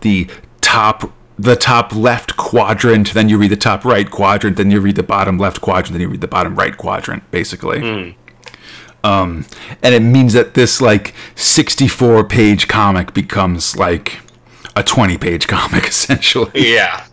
[0.00, 0.30] the
[0.60, 4.96] top the top left quadrant, then you read the top right quadrant, then you read
[4.96, 8.16] the bottom left quadrant, then you read the bottom right quadrant, basically.
[9.04, 9.46] Um,
[9.82, 14.20] and it means that this like 64 page comic becomes like
[14.76, 16.52] a 20 page comic essentially.
[16.54, 17.06] Yeah.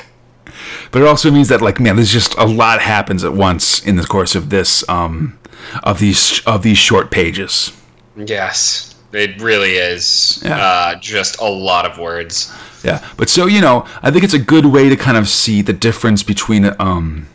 [0.91, 3.95] But it also means that like man, there's just a lot happens at once in
[3.95, 5.39] the course of this um
[5.84, 7.71] of these of these short pages.
[8.15, 8.88] Yes.
[9.11, 10.41] It really is.
[10.43, 10.57] Yeah.
[10.57, 12.53] Uh, just a lot of words.
[12.83, 15.61] Yeah, but so you know, I think it's a good way to kind of see
[15.61, 17.27] the difference between um,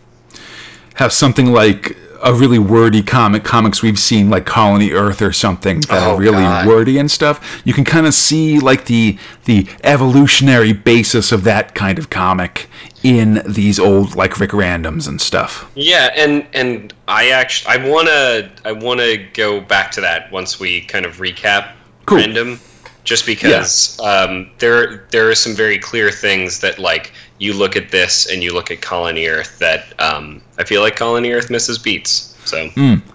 [0.94, 5.80] have something like a really wordy comic, comics we've seen like Colony Earth or something
[5.82, 6.66] that Oh, are really God.
[6.66, 7.60] wordy and stuff.
[7.66, 12.68] You can kind of see like the the evolutionary basis of that kind of comic
[13.04, 15.70] in these old like Rick Randoms and stuff.
[15.76, 20.80] Yeah, and and I actually I wanna I wanna go back to that once we
[20.80, 21.72] kind of recap
[22.06, 22.18] Cool.
[22.18, 22.60] random,
[23.04, 27.90] just because um, there there are some very clear things that like you look at
[27.90, 31.78] this and you look at Colony Earth that um, I feel like Colony Earth misses
[31.78, 32.36] beats.
[32.46, 32.70] So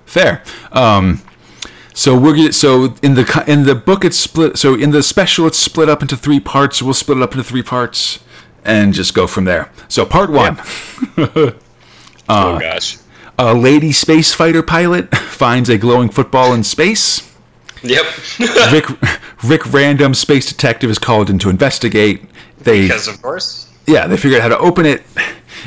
[0.05, 0.43] Fair.
[0.71, 1.21] Um,
[1.93, 4.57] so we're so in the in the book it's split.
[4.57, 6.79] So in the special it's split up into three parts.
[6.79, 8.19] We'll split it up into three parts
[8.69, 9.71] and just go from there.
[9.87, 10.59] So part one.
[12.31, 12.97] Uh, oh gosh,
[13.39, 17.27] A lady space fighter pilot finds a glowing football in space.
[17.81, 18.05] yep.
[18.71, 18.85] Rick
[19.43, 22.21] Rick Random, space detective, is called in to investigate.
[22.59, 23.67] They because of course.
[23.87, 25.01] yeah they figure out how to open it.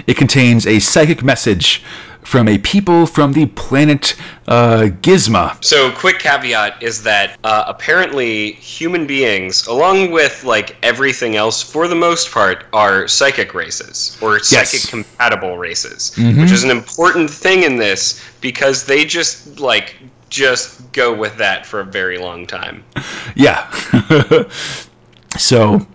[0.07, 1.83] It contains a psychic message
[2.23, 4.15] from a people from the planet
[4.49, 5.63] uh, Gizma.
[5.63, 11.89] So, quick caveat is that uh, apparently human beings, along with like everything else, for
[11.89, 17.65] the most part, are psychic races or psychic compatible races, which is an important thing
[17.65, 19.97] in this because they just like
[20.33, 22.85] just go with that for a very long time.
[23.35, 23.71] Yeah.
[25.39, 25.87] so,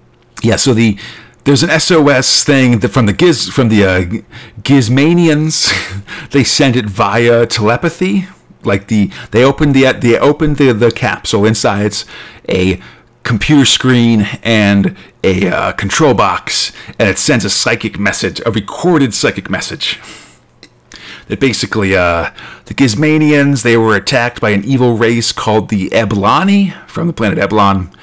[0.42, 0.56] yeah.
[0.56, 0.98] So the
[1.48, 4.02] there's an SOS thing that from the Giz from the uh,
[4.64, 5.72] Gizmanians.
[6.32, 8.28] they sent it via telepathy.
[8.64, 11.86] Like the they opened the they opened the the capsule inside.
[11.86, 12.06] It's
[12.50, 12.82] a
[13.24, 19.14] computer screen and a uh, control box, and it sends a psychic message, a recorded
[19.14, 20.02] psychic message
[21.28, 22.32] that basically uh,
[22.66, 27.40] the Gizmanians they were attacked by an evil race called the Eblani from the planet
[27.40, 27.94] Eblon.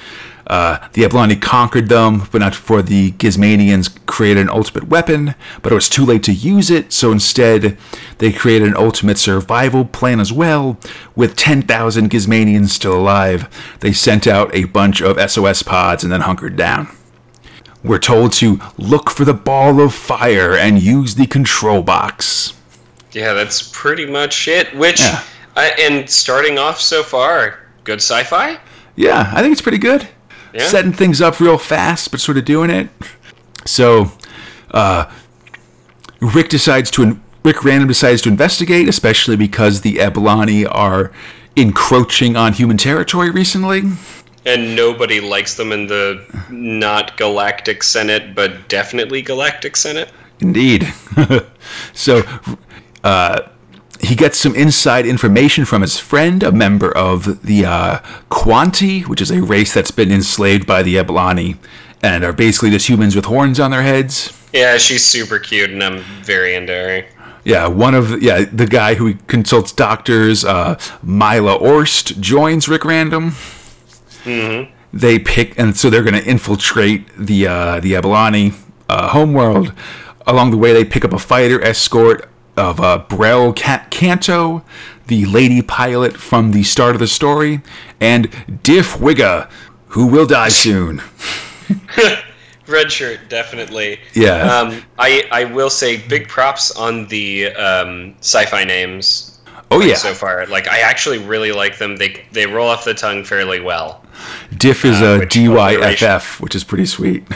[0.47, 5.35] Uh, the Eblani conquered them, but not before the Gizmanians created an ultimate weapon.
[5.63, 7.79] But it was too late to use it, so instead
[8.19, 10.79] they created an ultimate survival plan as well.
[11.17, 13.49] With 10,000 Gizmanians still alive,
[13.81, 16.89] they sent out a bunch of SOS pods and then hunkered down.
[17.83, 22.55] we're told to look for the ball of fire and use the control box.
[23.13, 24.75] Yeah, that's pretty much it.
[24.75, 25.23] Which, Yeah.
[25.57, 28.59] I, and starting off so far, good sci-fi.
[28.97, 30.09] Yeah, I think it's pretty good.
[30.55, 30.69] Yeah.
[30.69, 32.89] Setting things up real fast, but sort of doing it.
[33.67, 34.13] So,
[34.71, 35.11] uh,
[36.21, 41.13] Rick decides to Rick Random decides to investigate, especially because the Ebelani are
[41.57, 43.83] encroaching on human territory recently.
[44.47, 50.11] And nobody likes them in the not galactic senate, but definitely galactic senate.
[50.41, 50.93] Indeed.
[51.93, 52.23] so,
[53.03, 53.43] uh,
[54.01, 59.21] he gets some inside information from his friend, a member of the uh, Quanti, which
[59.21, 61.57] is a race that's been enslaved by the Eblani
[62.05, 64.39] and are basically just humans with horns on their heads.
[64.53, 67.07] Yeah, she's super cute, and I'm very into her.
[67.45, 73.31] Yeah, one of yeah the guy who consults doctors, uh, Mila Orst, joins Rick Random.
[74.25, 74.73] Mm-hmm.
[74.93, 78.55] They pick, and so they're going to infiltrate the uh, the Ebelani
[78.89, 79.73] uh, homeworld.
[80.27, 84.65] Along the way, they pick up a fighter escort of uh, Brel Ca- Canto,
[85.07, 87.61] the lady pilot from the start of the story,
[88.01, 88.31] and
[88.63, 89.49] Diff Wigga,
[89.89, 91.03] who will die soon.
[92.67, 94.01] Red shirt, definitely.
[94.15, 94.51] Yeah.
[94.51, 99.35] Um, I I will say big props on the um, sci-fi names
[99.71, 100.47] Oh yeah, so far.
[100.47, 101.97] Like I actually really like them.
[101.97, 104.05] They they roll off the tongue fairly well.
[104.57, 107.25] Diff is uh, a which DYFF, which is pretty sweet.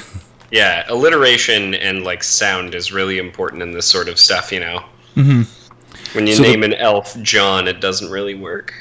[0.50, 4.50] Yeah, alliteration and like sound is really important in this sort of stuff.
[4.50, 4.82] You know.
[5.18, 6.16] Mm-hmm.
[6.16, 8.72] When you So the- name an elf John, it doesn't really work.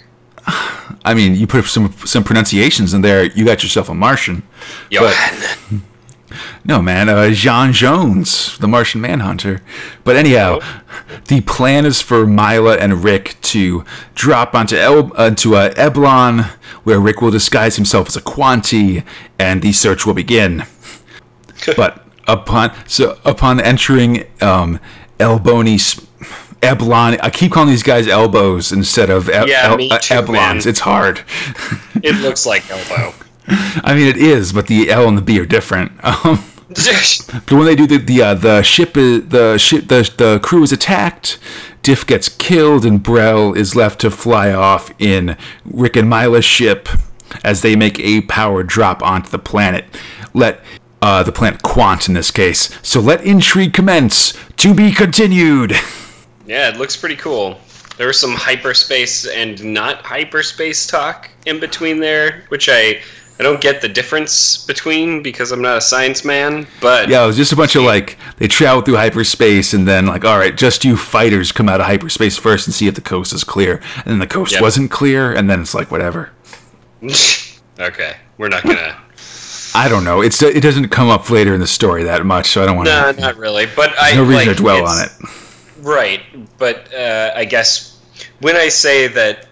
[1.04, 4.44] I mean, you put some some pronunciations in there, you got yourself a Martian.
[4.90, 5.84] Johan.
[6.66, 9.62] No, man, uh, J'onn J'onzz, the Martian Manhunter.
[10.04, 10.60] But anyhow,
[11.30, 16.44] the plan is for Mila and Rick to drop onto El- onto uh, Eblon,
[16.84, 19.04] where Rick will disguise himself as a Quanti,
[19.40, 20.66] and the search will begin.
[21.78, 24.82] but upon so upon entering um,
[25.20, 26.04] Elboni.
[26.62, 27.20] Eblon.
[27.22, 30.32] I keep calling these guys elbows instead of e- Yeah, El- me uh, too, Eblons.
[30.34, 30.58] man.
[30.68, 31.22] It's hard.
[32.04, 33.14] it looks like elbow.
[33.48, 35.92] I mean, it is, but the L and the B are different.
[36.24, 36.44] Um,
[37.48, 40.64] but when they do the the uh, the ship is, the ship the the crew
[40.64, 41.40] is attacked,
[41.82, 46.90] Diff gets killed, and Brel is left to fly off in Rick and Mila's ship
[47.42, 49.86] as they make a power drop onto the planet.
[50.34, 50.60] Let
[51.02, 52.70] uh, the planet Quant in this case.
[52.84, 54.34] So let intrigue commence.
[54.58, 55.74] To be continued.
[56.48, 57.60] Yeah, it looks pretty cool.
[57.98, 63.02] There was some hyperspace and not hyperspace talk in between there, which I
[63.40, 66.66] I don't get the difference between because I'm not a science man.
[66.82, 70.08] But Yeah, it was just a bunch of like they travel through hyperspace and then
[70.08, 73.02] like, all right, just you fighters come out of hyperspace first and see if the
[73.02, 73.82] coast is clear.
[73.98, 74.62] And then the coast Yep.
[74.62, 76.32] wasn't clear, and then it's like whatever.
[77.80, 78.98] okay, we're not gonna.
[79.76, 80.22] I don't know.
[80.22, 82.88] It's it doesn't come up later in the story that much, so I don't want
[82.88, 83.20] no, to.
[83.22, 83.68] not really.
[83.76, 85.12] But I no reason like, to dwell on it.
[85.80, 86.22] Right,
[86.58, 88.02] but uh, I guess
[88.42, 89.48] when I say that,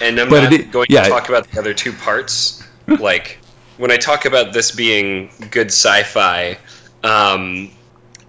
[0.00, 1.04] and I'm But not it going yeah.
[1.04, 2.62] to talk about the other two parts,
[3.00, 3.38] like
[3.78, 6.58] when I talk about this being good sci-fi,
[7.02, 7.70] um,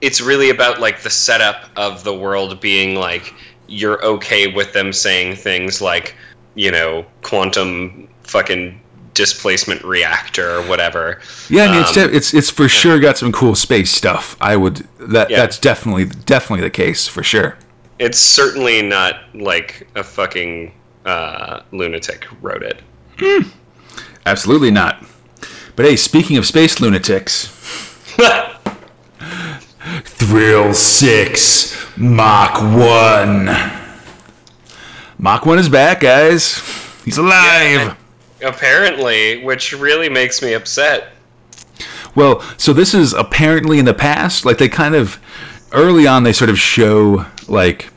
[0.02, 3.34] it's really about like the setup of the world being like
[3.68, 6.16] you're okay with them saying things like,
[6.56, 8.80] you know, quantum fucking
[9.18, 11.20] displacement reactor or whatever.
[11.50, 14.38] Yeah, I mean, it's Um, de- it's it's for sure got some cool space stuff.
[14.40, 15.38] I would that Yeah.
[15.42, 17.58] that's definitely definitely the case for sure.
[18.00, 20.72] It's certainly not like a fucking
[21.06, 22.82] uh, lunatic wrote it.
[24.26, 25.04] Absolutely not.
[25.76, 27.48] But hey, speaking of space lunatics,
[30.06, 33.46] Thrill Six Mach One.
[35.18, 36.60] Mach One is back, guys.
[37.06, 37.96] He's alive.
[38.44, 41.10] Apparently, which really makes me upset.
[42.16, 44.46] Well, so this is apparently in the past.
[44.46, 45.20] Like they kind of
[45.72, 47.90] early on, they sort of show like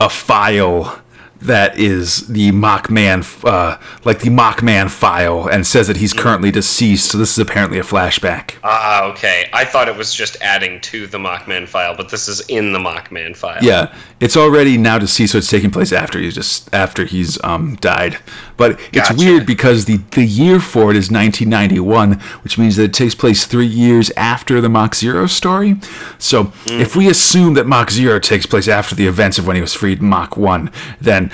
[0.00, 1.02] a file
[1.42, 7.10] that is the Mockman, uh, like the Mockman file, and says that he's currently deceased.
[7.10, 8.54] So this is apparently a flashback.
[8.64, 9.48] Ah, okay.
[9.52, 12.78] I thought it was just adding to the Mockman file, but this is in the
[12.78, 13.62] Mockman file.
[13.62, 17.76] Yeah, it's already now deceased, so it's taking place after he's just after he's um
[17.76, 18.18] died.
[18.56, 19.14] But it's Gotcha.
[19.18, 23.44] weird because the the year for it is 1991, which means that it takes place
[23.44, 25.76] three years after the Mach Zero story.
[26.18, 29.62] So if we assume that Mach Zero takes place after the events of when he
[29.62, 31.30] was freed in Mach One, then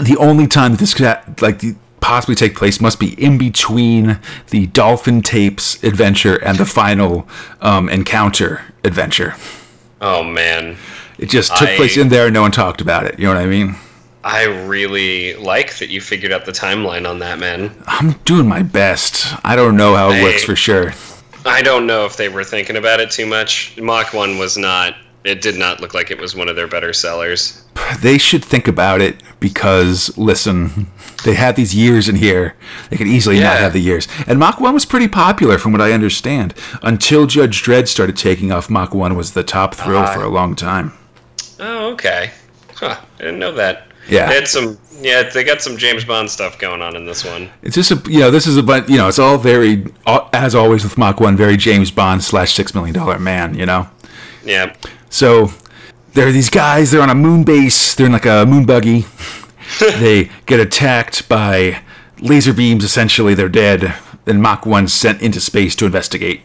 [0.00, 3.38] the only time that this could ha- like the, possibly take place must be in
[3.38, 4.18] between
[4.50, 7.26] the Dolphin Tapes adventure and the final
[7.60, 9.34] um, encounter adventure.
[10.00, 10.76] Oh man,
[11.18, 13.18] It just took I- place in there and no one talked about it.
[13.18, 13.76] You know what I mean?
[14.26, 17.70] I really like that you figured out the timeline on that, man.
[17.86, 19.24] I'm doing my best.
[19.44, 20.92] I don't know how it works for sure.
[21.44, 23.76] I don't know if they were thinking about it too much.
[23.78, 26.92] Mach 1 was not, it did not look like it was one of their better
[26.92, 27.64] sellers.
[28.00, 30.90] They should think about it because, listen,
[31.24, 32.56] they had these years in here.
[32.90, 34.08] They could easily not have the years.
[34.26, 36.52] And Mach 1 was pretty popular, from what I understand.
[36.82, 40.12] Until Judge Dredd started taking off, Mach 1 was the top thrill Ah.
[40.12, 40.94] for a long time.
[41.60, 42.32] Oh, okay.
[42.74, 43.86] Huh, I didn't know that.
[44.08, 44.28] Yeah.
[44.28, 47.50] They had some, yeah, they got some James Bond stuff going on in this one.
[47.62, 50.28] It's just a, you know, this is a, but, you know, it's all very, all-
[50.32, 53.88] as always with Mach 1, very James Bond slash $6 million man, you know?
[54.44, 54.74] Yeah.
[55.10, 55.50] So
[56.14, 56.90] there are these guys.
[56.90, 57.94] They're on a moon base.
[57.94, 59.06] They're in like a moon buggy.
[59.80, 61.82] they get attacked by
[62.20, 62.84] laser beams.
[62.84, 63.94] Essentially, they're dead.
[64.24, 66.42] Then Mach One's sent into space to investigate.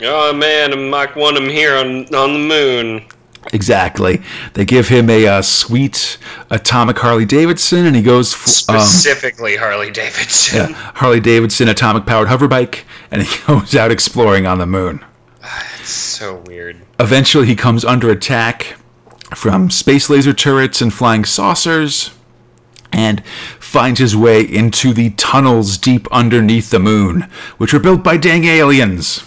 [0.00, 3.04] Oh man, I'm Mach 1, I'm here on, on the moon.
[3.52, 4.20] Exactly.
[4.54, 6.18] They give him a uh, sweet
[6.50, 10.70] atomic Harley Davidson, and he goes f- um, Specifically Harley Davidson.
[10.70, 12.80] yeah, Harley Davidson atomic powered hoverbike,
[13.10, 15.04] and he goes out exploring on the moon.
[15.80, 16.80] It's so weird.
[16.98, 18.76] Eventually, he comes under attack
[19.34, 22.10] from space laser turrets and flying saucers
[22.92, 23.24] and
[23.60, 27.22] finds his way into the tunnels deep underneath the moon,
[27.58, 29.22] which were built by dang aliens.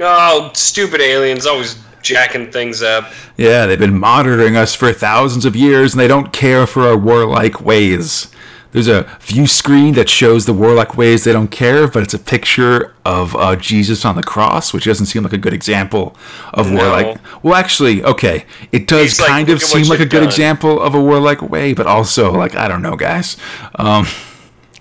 [0.00, 3.10] Oh, stupid aliens always jacking things up.
[3.36, 6.96] Yeah, they've been monitoring us for thousands of years and they don't care for our
[6.96, 8.28] warlike ways.
[8.72, 12.18] There's a view screen that shows the warlike ways they don't care, but it's a
[12.18, 16.16] picture of uh, Jesus on the cross, which doesn't seem like a good example
[16.52, 16.78] of No.
[16.78, 17.18] warlike.
[17.44, 20.80] Well, actually, okay, it does He's kind "Look of seem like a good done." example
[20.82, 23.36] of a warlike way, but also, like, I don't know, guys.
[23.76, 24.06] Um,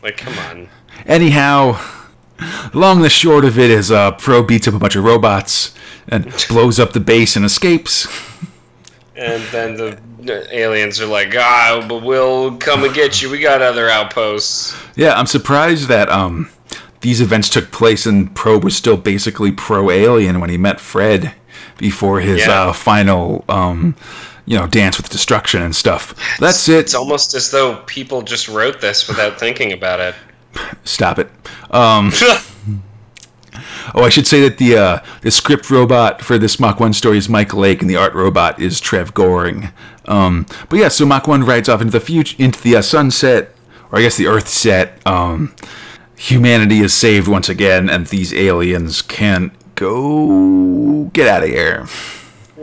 [0.02, 0.70] Like, come on.
[1.06, 1.80] anyhow,
[2.74, 5.72] long and the short of it is uh, Probe beats up a bunch of robots
[6.08, 8.08] and blows up the base and escapes.
[9.16, 13.30] And then the aliens are like, ah, but we'll come and get you.
[13.30, 14.76] We got other outposts.
[14.96, 16.50] Yeah, I'm surprised that um
[17.02, 21.34] these events took place and Probe was still basically pro alien when he met Fred
[21.78, 22.70] before his Yeah.
[22.70, 23.96] uh, final um
[24.46, 26.16] you know dance with destruction and stuff.
[26.40, 26.80] That's it.
[26.80, 30.16] It's almost as though people just wrote this without thinking about it.
[30.86, 31.30] Stop it.
[31.72, 32.12] Um
[33.96, 37.18] Oh, I should say that the uh, the script robot for this Mach One story
[37.18, 39.70] is Mike Lake, and the art robot is Trev Goring.
[40.06, 43.56] Um, but yeah, so Mach One rides off into the future, into the uh, sunset,
[43.92, 45.06] or I guess the Earth set.
[45.08, 45.56] Um,
[46.16, 51.88] humanity is saved once again, and these aliens can go get out of here.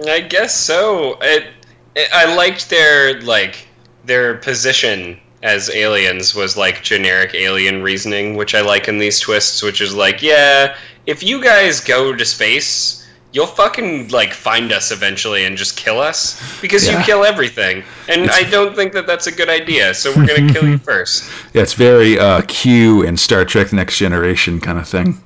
[0.07, 1.18] I guess so.
[1.20, 1.49] It,
[1.95, 3.66] it, I liked their like
[4.05, 9.62] their position as aliens was like generic alien reasoning, which I like in these twists,
[9.62, 10.76] which is like, yeah,
[11.07, 12.99] if you guys go to space,
[13.32, 16.99] you'll fucking like find us eventually and just kill us because Yeah.
[16.99, 17.82] you kill everything.
[18.09, 19.95] And I don't think that that's a good idea.
[19.95, 21.30] So we're gonna kill you first.
[21.55, 25.22] Yeah, it's very uh, Q and Star Trek: Next Generation kind of thing.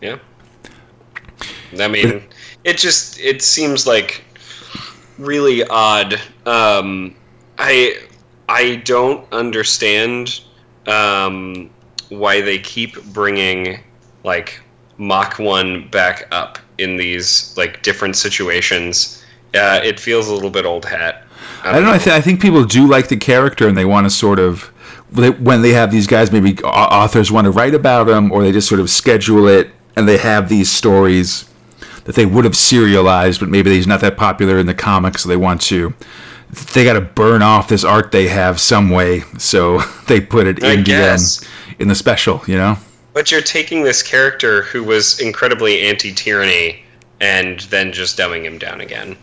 [0.00, 0.18] Yeah.
[1.78, 2.22] I mean,
[2.64, 4.22] it just it seems like
[5.18, 6.20] really odd.
[6.46, 7.14] Um,
[7.58, 7.96] I
[8.50, 10.40] I don't understand
[10.88, 11.70] um,
[12.08, 13.78] why they keep bringing
[14.24, 14.60] like
[14.98, 19.24] Mach One back up in these like different situations.
[19.54, 21.24] Uh, it feels a little bit old hat.
[21.62, 21.92] I don't know.
[21.92, 24.64] I, th- I think people do like the character, and they want to sort of
[25.12, 28.68] when they have these guys, maybe authors want to write about them, or they just
[28.68, 31.48] sort of schedule it, and they have these stories
[32.04, 35.28] that they would have serialized, but maybe he's not that popular in the comics, so
[35.28, 35.94] they want to.
[36.74, 39.78] They got to burn off this art they have some way, so
[40.08, 41.20] they put it I in the um,
[41.78, 42.42] in the special.
[42.46, 42.76] You know.
[43.12, 46.84] But you're taking this character who was incredibly anti-tyranny
[47.20, 49.16] and then just dumbing him down again.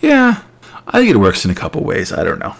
[0.00, 0.42] Yeah,
[0.86, 2.12] I think it works in a couple ways.
[2.12, 2.54] I don't know.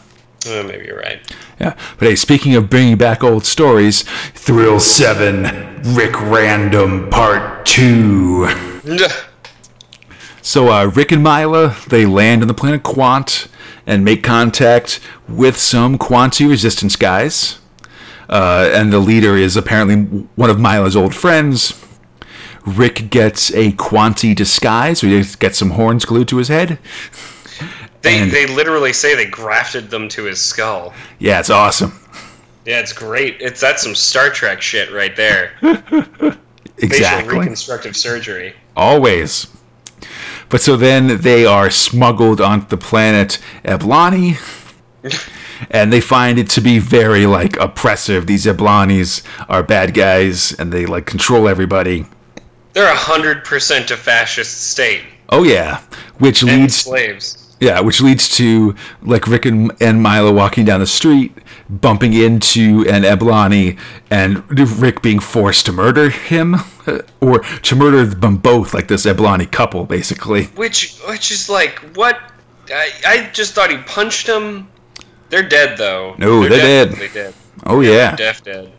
[0.47, 1.21] Uh, maybe you're right.
[1.61, 4.03] Yeah, but hey, speaking of bringing back old stories,
[4.35, 8.49] Thrill Seven, Rick Random Part Two.
[10.47, 13.49] So uh, Rick and Mila they land on the planet Quant
[13.87, 17.59] and make contact with some Quanti resistance guys.
[18.29, 19.97] Uh, and the leader is apparently
[20.37, 21.79] one of Mila's old friends.
[22.67, 26.79] Rick gets a Quanti disguise, so he gets some horns glued to his head.
[28.01, 30.95] They, And- they literally say they grafted them to his skull.
[31.19, 31.93] Yeah, it's awesome.
[32.65, 33.37] Yeah, it's great.
[33.41, 35.53] It's that's some Star Trek shit right there.
[35.63, 36.31] exactly.
[36.31, 36.39] Facial
[36.79, 37.39] Exactly.
[37.39, 38.55] reconstructive surgery.
[38.75, 39.47] Always.
[40.55, 44.39] But so then they are smuggled onto the planet Eblani.
[45.73, 48.29] and they find it to be very like oppressive.
[48.29, 52.07] These Eblanis are bad guys and they like control everybody.
[52.73, 55.83] They're a hundred percent a fascist state Oh yeah.
[56.19, 57.57] Which and leads slaves.
[57.59, 61.37] Yeah, which leads to like Rick and, and Milo walking down the street,
[61.69, 63.79] bumping into an Eblani,
[64.11, 64.45] and
[64.81, 66.57] Rick being forced to murder him,
[67.21, 70.45] or to murder them both, like this Eblani couple, basically.
[70.47, 72.19] Which which is like what?
[72.69, 74.69] I, I just thought he punched him.
[75.29, 76.15] They're dead though.
[76.19, 76.91] No, they're dead.
[76.91, 77.35] definitely dead.
[77.67, 78.17] Oh yeah.
[78.17, 78.73] Deaf dead.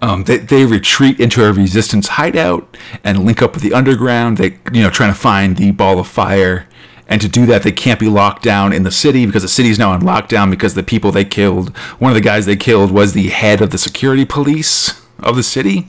[0.00, 4.36] Um, they, they retreat into a resistance hideout and link up with the underground.
[4.36, 6.66] They, you know, trying to find the ball of fire.
[7.12, 9.68] And to do that, they can't be locked down in the city because the city
[9.68, 12.90] is now on lockdown because the people they killed, one of the guys they killed
[12.90, 15.88] was the head of the security police of the city,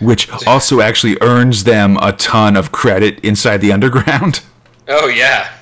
[0.00, 4.42] which also actually earns them a ton of credit inside the underground.
[4.92, 5.52] Oh yeah.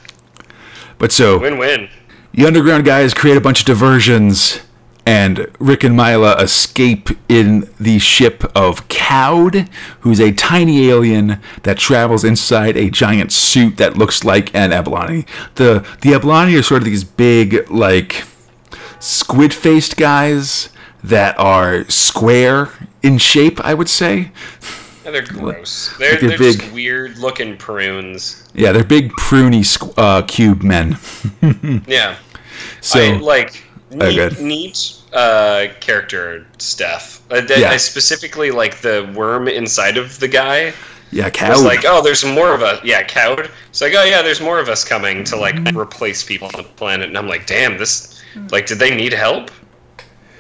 [0.97, 1.91] But so Win win.
[2.33, 4.61] the underground guys create a bunch of diversions,
[5.09, 9.69] and Rick and Mila escape in the ship of Cowd,
[10.01, 15.27] who's a tiny alien that travels inside a giant suit that looks like an Eblani.
[15.55, 18.25] The the Eblani are sort of these big, like
[19.01, 20.69] squid-faced guys
[21.03, 22.69] that are square
[23.03, 24.31] in shape, I would say.
[25.05, 25.97] Yeah, they're gross.
[25.99, 26.73] They're, Like they're big.
[26.73, 28.47] weird looking prunes.
[28.55, 30.99] Yeah, they're big, pruny squ- uh, cube men.
[31.87, 32.17] Yeah.
[32.83, 34.41] So I like Oh, neat, good.
[34.41, 37.23] neat uh, character stuff.
[37.31, 37.71] Uh, that- Yeah.
[37.71, 40.73] I specifically like the worm inside of the guy.
[41.11, 41.65] yeah, It's Cowd.
[41.65, 42.81] like, oh, there's more of us.
[42.85, 43.51] Yeah, cowed.
[43.71, 46.63] It's like, oh yeah, there's more of us coming to like replace people on the
[46.65, 47.09] planet.
[47.09, 48.23] And I'm like, damn, this.
[48.51, 49.51] Like, did they need help?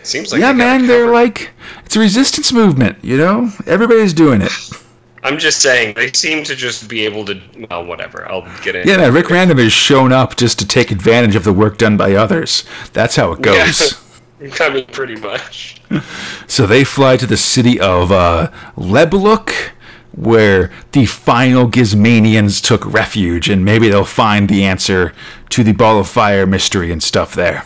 [0.03, 1.51] Seems like yeah, they man, they're like
[1.85, 2.99] it's a resistance movement.
[3.03, 4.53] You know, everybody's doing it.
[5.25, 7.41] I'm just saying, they seem to just be able to.
[7.69, 8.31] Well, whatever.
[8.31, 8.87] I'll get it.
[8.87, 11.97] Yeah, man, Rick Random has shown up just to take advantage of the work done
[11.97, 12.63] by others.
[12.93, 13.95] That's how it goes.
[14.61, 15.81] I mean, pretty much.
[16.47, 19.51] so they fly to the city of uh, Lebluk,
[20.13, 25.13] where the final Gizmanians took refuge, and maybe they'll find the answer
[25.51, 27.65] to the Ball of Fire mystery and stuff there.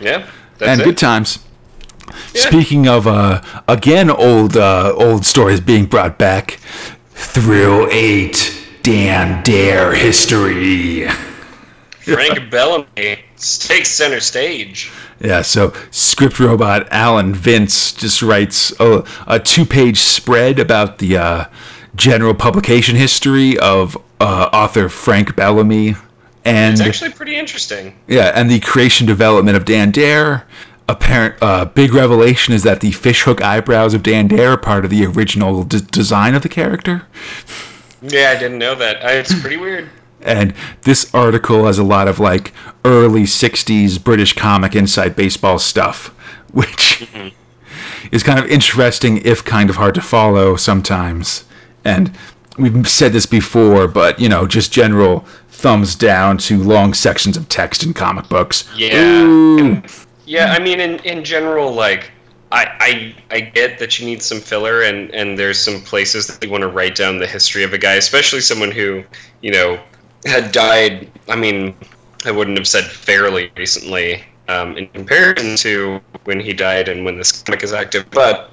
[0.00, 0.28] Yeah.
[0.58, 0.84] That's and it.
[0.84, 1.40] good times.
[2.34, 2.48] Yeah.
[2.48, 6.52] Speaking of uh, again old uh, old stories being brought back,
[7.10, 11.08] Thrill Eight, Dan Dare history.
[12.00, 14.90] Frank Bellamy takes center stage.
[15.20, 21.44] Yeah, so script robot Alan Vince just writes a, a two-page spread about the uh,
[21.94, 25.94] general publication history of uh, author Frank Bellamy,
[26.44, 27.98] and It's actually pretty interesting.
[28.06, 30.46] yeah, and the creation development of Dan Dare.
[30.88, 34.90] Apparent uh, big revelation is that the fishhook eyebrows of Dan Dare are part of
[34.92, 37.02] the original d- design of the character.
[38.00, 39.04] Yeah, I didn't know that.
[39.04, 39.88] I, it's pretty weird.
[40.26, 40.52] And
[40.82, 42.52] this article has a lot of like
[42.84, 46.08] early 60s British comic inside baseball stuff,
[46.52, 47.28] which mm-hmm.
[48.12, 51.44] is kind of interesting if kind of hard to follow sometimes.
[51.84, 52.10] And
[52.58, 57.48] we've said this before, but you know, just general thumbs down to long sections of
[57.48, 58.68] text in comic books.
[58.76, 59.22] Yeah.
[59.22, 59.82] Ooh.
[60.26, 62.10] Yeah, I mean, in, in general, like,
[62.50, 66.44] I, I I get that you need some filler, and, and there's some places that
[66.44, 69.04] you want to write down the history of a guy, especially someone who,
[69.40, 69.80] you know,
[70.26, 71.10] had died.
[71.28, 71.74] I mean,
[72.24, 77.16] I wouldn't have said fairly recently um, in comparison to when he died and when
[77.16, 78.10] this comic is active.
[78.10, 78.50] But,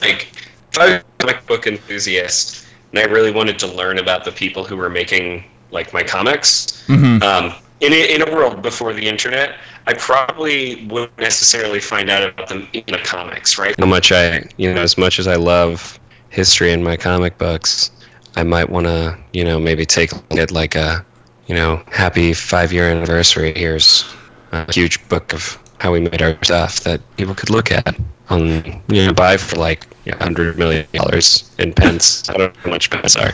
[0.00, 0.28] like,
[0.72, 4.32] if I was a comic book enthusiast and I really wanted to learn about the
[4.32, 6.88] people who were making, like, my comics,
[7.22, 12.22] um, in, a, in a world before the internet, I probably wouldn't necessarily find out
[12.22, 13.74] about them in the comics, right?
[13.78, 15.98] How much I, you know, as much as I love
[16.28, 17.90] history in my comic books,
[18.36, 21.04] I might want to, you know, maybe take it like a,
[21.46, 23.52] you know, happy five year anniversary.
[23.54, 24.04] Here's
[24.52, 27.96] a huge book of how we made our stuff that people could look at
[28.28, 32.28] on, you know, buy for like a hundred million dollars in pence.
[32.28, 33.32] I don't know how much pence are.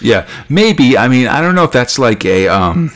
[0.00, 0.96] Yeah, maybe.
[0.96, 2.90] I mean, I don't know if that's like a um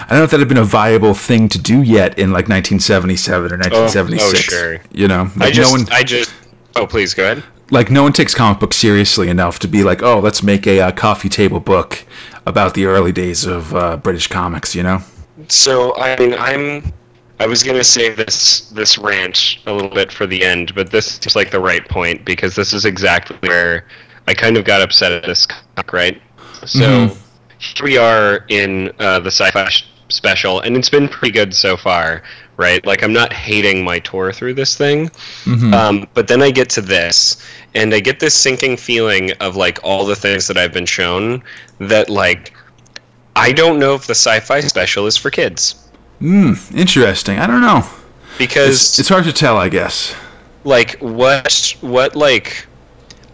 [0.00, 2.48] I don't know if that had been a viable thing to do yet in like
[2.48, 4.22] 1977 or 1976.
[4.22, 4.80] Oh, oh sure.
[4.90, 6.32] You know, I just, no one I just.
[6.76, 7.44] Oh, please go ahead.
[7.70, 10.80] Like no one takes comic books seriously enough to be like, "Oh, let's make a
[10.80, 12.04] uh, coffee table book
[12.46, 15.00] about the early days of uh, British comics," you know?
[15.48, 16.92] So I mean, I'm.
[17.40, 21.24] I was gonna save this this rant a little bit for the end, but this
[21.24, 23.86] is like the right point because this is exactly where
[24.26, 26.22] I kind of got upset at this comic, right?
[26.66, 27.14] So
[27.58, 29.68] here we are in uh, the sci-fi
[30.08, 32.22] special, and it's been pretty good so far,
[32.56, 32.84] right?
[32.86, 35.10] Like I'm not hating my tour through this thing,
[35.74, 37.42] um, but then I get to this,
[37.74, 41.42] and I get this sinking feeling of like all the things that I've been shown
[41.78, 42.52] that like
[43.36, 45.84] I don't know if the sci-fi special is for kids
[46.18, 47.38] Hmm, Interesting.
[47.38, 47.86] I don't know.
[48.38, 50.14] because It's, it's hard to tell, I guess.
[50.64, 52.66] like what what like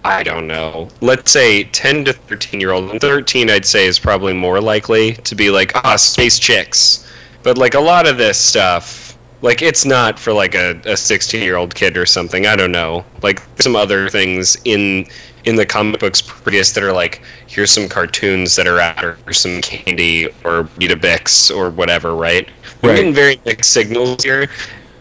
[0.05, 0.89] I don't know.
[1.01, 2.91] Let's say 10 to 13 year old.
[2.91, 7.11] And 13, I'd say, is probably more likely to be like, ah, space chicks.
[7.43, 11.43] But like a lot of this stuff, like it's not for like a, a 16
[11.43, 12.47] year old kid or something.
[12.47, 13.05] I don't know.
[13.23, 15.07] Like some other things in
[15.45, 19.33] in the comic books previous that are like, here's some cartoons that are out, or
[19.33, 22.49] some candy, or Weetabix, or whatever, right?
[22.83, 24.49] We're getting very mixed signals here.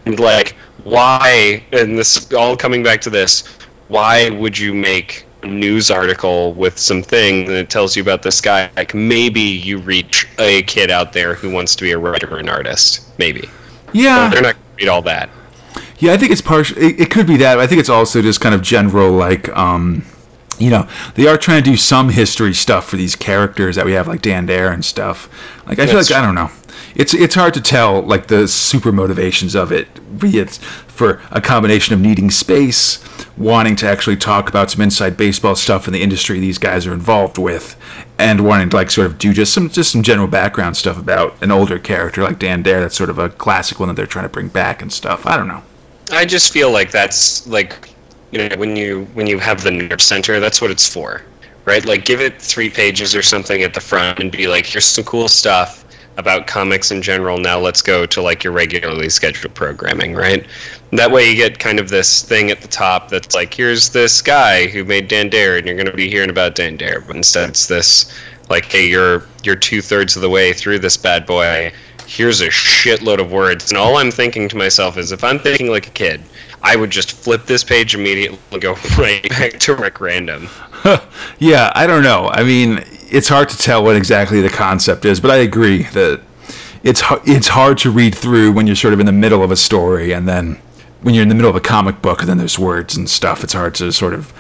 [0.06, 3.58] And like, why, and this all coming back to this,
[3.88, 8.42] why would you make a news article with some thing that tells you about this
[8.42, 8.70] guy?
[8.76, 12.40] Like, maybe you reach a kid out there who wants to be a writer or
[12.40, 13.08] an artist.
[13.20, 13.50] Maybe.
[13.92, 15.30] Yeah, They're not going to read all that.
[16.00, 16.78] Yeah, I think it's partial.
[16.78, 17.56] It, it could be that.
[17.56, 20.06] But I think it's also just kind of general, like, um,
[20.60, 23.94] you know, they are trying to do some history stuff for these characters that we
[23.94, 25.30] have, like Dan Dare and stuff.
[25.66, 26.50] Like, I feel That's like I don't know.
[26.96, 30.20] It's it's hard to tell like the super motivations of it.
[30.20, 30.52] Be it
[30.88, 33.04] for a combination of needing space,
[33.36, 36.94] wanting to actually talk about some inside baseball stuff in the industry these guys are
[36.94, 37.76] involved with,
[38.20, 41.42] and wanting to like sort of do just some just some general background stuff about
[41.42, 42.82] an older character like Dan Dare.
[42.82, 45.26] That's sort of a classic one that they're trying to bring back and stuff.
[45.26, 45.64] I don't know.
[46.12, 47.90] I just feel like that's like
[48.32, 51.24] you know when you when you have the nerve center, that's what it's for,
[51.66, 51.84] right?
[51.86, 55.06] Like give it three pages or something at the front and be like, here's some
[55.06, 55.83] cool stuff
[56.18, 57.38] about comics in general.
[57.38, 60.46] Now let's go to like your regularly scheduled programming, right?
[60.92, 64.22] That way you get kind of this thing at the top that's like, here's this
[64.22, 67.02] guy who made Dan Dare, and you're going to be hearing about Dan Dare.
[67.02, 68.14] But instead, it's this
[68.50, 71.74] like, hey, you're you're two thirds of the way through this bad boy.
[72.06, 75.70] Here's a shitload of words, and all I'm thinking to myself is, if I'm thinking
[75.70, 76.22] like a kid,
[76.62, 80.50] I would just flip this page immediately and go right back to Rick Random.
[81.40, 82.30] Yeah, I don't know.
[82.30, 82.84] I mean,
[83.14, 86.20] it's hard to tell what exactly the concept is, but I agree that
[86.84, 89.56] it's it's hard to read through when you're sort of in the middle of a
[89.56, 90.60] story, and then
[91.02, 93.44] when you're in the middle of a comic book, and then there's words and stuff.
[93.44, 94.34] It's hard to sort of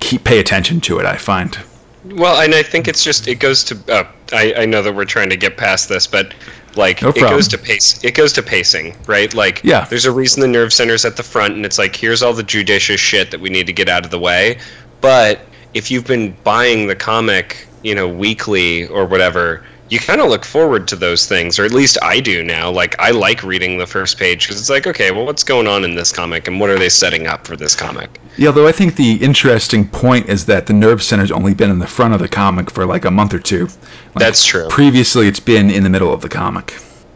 [0.00, 1.06] keep pay attention to it.
[1.06, 1.58] I find.
[2.06, 3.78] Well, and I think it's just it goes to.
[3.88, 6.34] Uh, I I know that we're trying to get past this, but
[6.74, 8.02] like No it goes to pace.
[8.02, 9.32] It goes to pacing, right?
[9.34, 9.84] Like Yeah.
[9.86, 12.42] there's a reason the nerve center's at the front, and it's like here's all the
[12.42, 14.58] judicious shit that we need to get out of the way.
[15.00, 15.40] But
[15.74, 19.64] if you've been buying the comic, you know, weekly or whatever.
[19.88, 22.68] You kind of look forward to those things, or at least I do now.
[22.68, 25.84] Like, I like reading the first page because it's like, okay, well, what's going on
[25.84, 28.18] in this comic, and what are they setting up for this comic?
[28.36, 31.78] Yeah, though I think the interesting point is that the nerve center's only been in
[31.78, 33.66] the front of the comic for like a month or two.
[33.66, 34.66] Like, That's true.
[34.68, 36.72] Previously, it's been in the middle of the comic.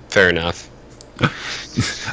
[0.08, 0.69] Fair enough.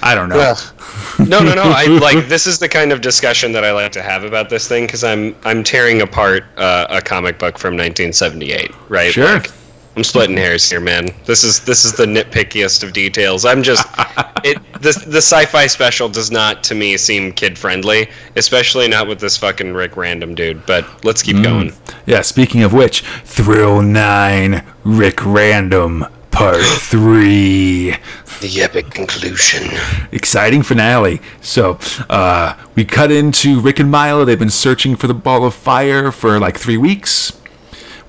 [0.01, 0.37] I don't know.
[0.37, 0.73] Well,
[1.19, 1.63] no, no, no.
[1.63, 4.67] I like this is the kind of discussion that I like to have about this
[4.67, 9.11] thing because I'm I'm tearing apart uh, a comic book from 1978, right?
[9.11, 9.25] Sure.
[9.25, 9.51] Like,
[9.97, 11.09] I'm splitting hairs here, man.
[11.25, 13.45] This is this is the nitpickiest of details.
[13.45, 13.87] I'm just
[14.43, 19.19] it the the sci-fi special does not to me seem kid friendly, especially not with
[19.19, 20.63] this fucking Rick Random dude.
[20.67, 21.73] But let's keep going.
[22.05, 26.05] Yeah, speaking of which, Thrill 9, Rick Random,
[26.37, 27.95] Part 3.
[28.41, 29.71] The epic conclusion.
[30.11, 31.19] Exciting finale.
[31.41, 31.79] So,
[32.11, 34.23] uh, we cut into Rick and Milo.
[34.23, 37.31] They've been searching for the ball of fire for like three weeks.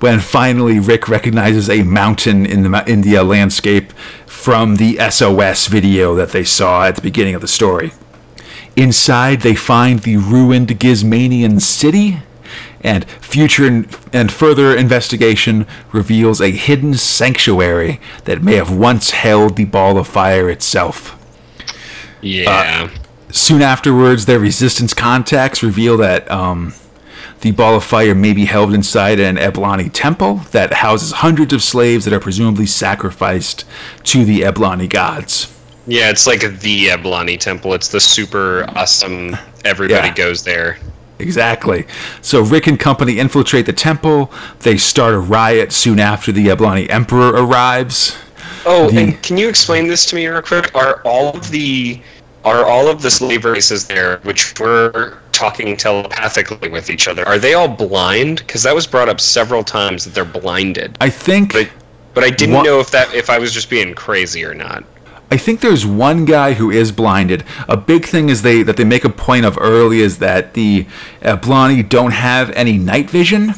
[0.01, 3.93] When finally Rick recognizes a mountain in the, in the uh, landscape
[4.26, 7.93] from the SOS video that they saw at the beginning of the story.
[8.76, 12.18] Inside, they find the ruined Gizmanian city,
[12.83, 13.66] and future
[14.12, 20.07] and further investigation reveals a hidden sanctuary that may have once held the ball of
[20.07, 21.14] fire itself.
[22.20, 22.91] Yeah.
[23.31, 26.74] Soon afterwards, their resistance contacts reveal that um,
[27.41, 31.62] the ball of fire may be held inside an Eblani temple that houses hundreds of
[31.62, 33.64] slaves that are presumably sacrificed
[34.05, 35.55] to the Eblani gods.
[35.87, 37.74] yeah, it's like the Eblani temple.
[37.74, 39.37] It's the super awesome.
[39.64, 40.14] Everybody Yeah.
[40.14, 40.79] goes there.
[41.18, 41.86] Exactly.
[42.22, 44.30] So Rick and company infiltrate the temple.
[44.60, 48.16] They start a riot soon after the Eblani emperor arrives.
[48.64, 50.74] Oh, The- and can you explain this to me real quick?
[50.74, 52.00] Are all of the
[52.44, 57.38] are all of the slave races there, which were talking telepathically with each other, are
[57.38, 58.38] they all blind?
[58.38, 60.96] Because that was brought up several times that they're blinded.
[61.00, 61.68] I think But
[62.14, 64.84] but I didn't What- know if that if I was just being crazy or not.
[65.31, 67.45] I think there's one guy who is blinded.
[67.68, 70.87] A big thing is they that they make a point of early is that the
[71.20, 73.55] Eblani don't have any night vision,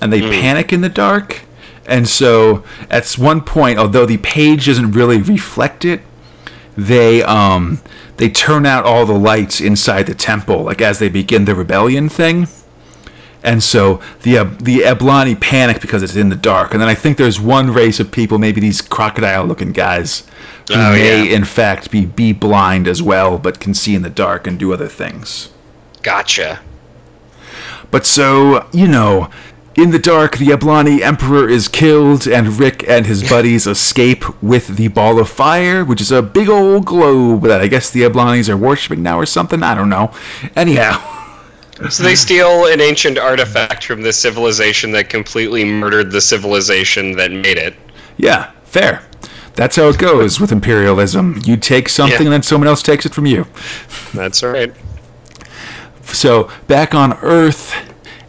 [0.00, 1.42] and they panic in the dark.
[1.86, 6.02] And so at one point, although the page doesn't really reflect it,
[6.76, 7.80] they um
[8.16, 12.08] they turn out all the lights inside the temple, like as they begin the rebellion
[12.08, 12.48] thing.
[13.42, 16.72] And so the uh, the Eblani panic because it's in the dark.
[16.72, 20.24] And then I think there's one race of people, maybe these crocodile-looking guys,
[20.68, 21.34] who Oh, may yeah.
[21.36, 24.72] in fact be be blind as well, but can see in the dark and do
[24.72, 25.50] other things.
[26.02, 26.60] Gotcha.
[27.90, 29.30] But so, you know,
[29.76, 34.76] in the dark, the Ablani Emperor is killed, and Rick and his buddies escape with
[34.76, 38.48] the Ball of Fire, which is a big old globe that I guess the Ablanis
[38.48, 39.62] are worshipping now or something.
[39.62, 40.12] I don't know.
[40.56, 41.10] Anyhow.
[41.90, 47.32] So they steal an ancient artifact from this civilization that completely murdered the civilization that
[47.32, 47.74] made it.
[48.16, 49.02] Yeah, fair.
[49.54, 51.40] That's how it goes with imperialism.
[51.44, 52.24] You take something, Yeah.
[52.24, 53.46] and then someone else takes it from you.
[54.12, 54.72] That's right.
[56.02, 57.74] So, back on Earth,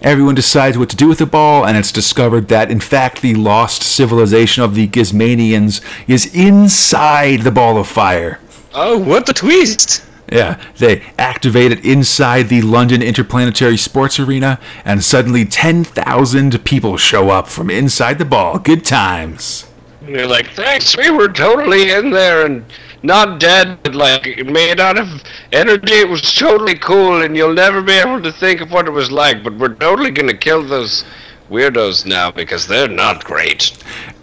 [0.02, 3.34] everyone decides what to do with the ball, and it's discovered that, in fact, the
[3.36, 8.40] lost civilization of the Gizmanians is inside the Ball of Fire.
[8.74, 10.04] Oh, what the twist!
[10.32, 17.30] Yeah, they activate it inside the London Interplanetary Sports Arena, and suddenly 10,000 people show
[17.30, 18.58] up from inside the ball.
[18.58, 19.65] Good times.
[20.06, 22.64] And they're like, thanks, we were totally in there and
[23.02, 25.94] not dead, but like made out of energy.
[25.94, 29.12] It was totally cool, and you'll never be able to think of what it was
[29.12, 29.44] like.
[29.44, 31.06] But we're totally gonna kill those
[31.50, 33.74] weirdos now because they're not great.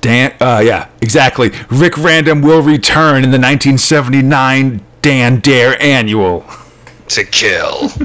[0.01, 1.51] Dan, uh, yeah, exactly.
[1.71, 6.45] Rick Random will return in the 1979 Dan Dare Annual.
[7.09, 7.91] To kill.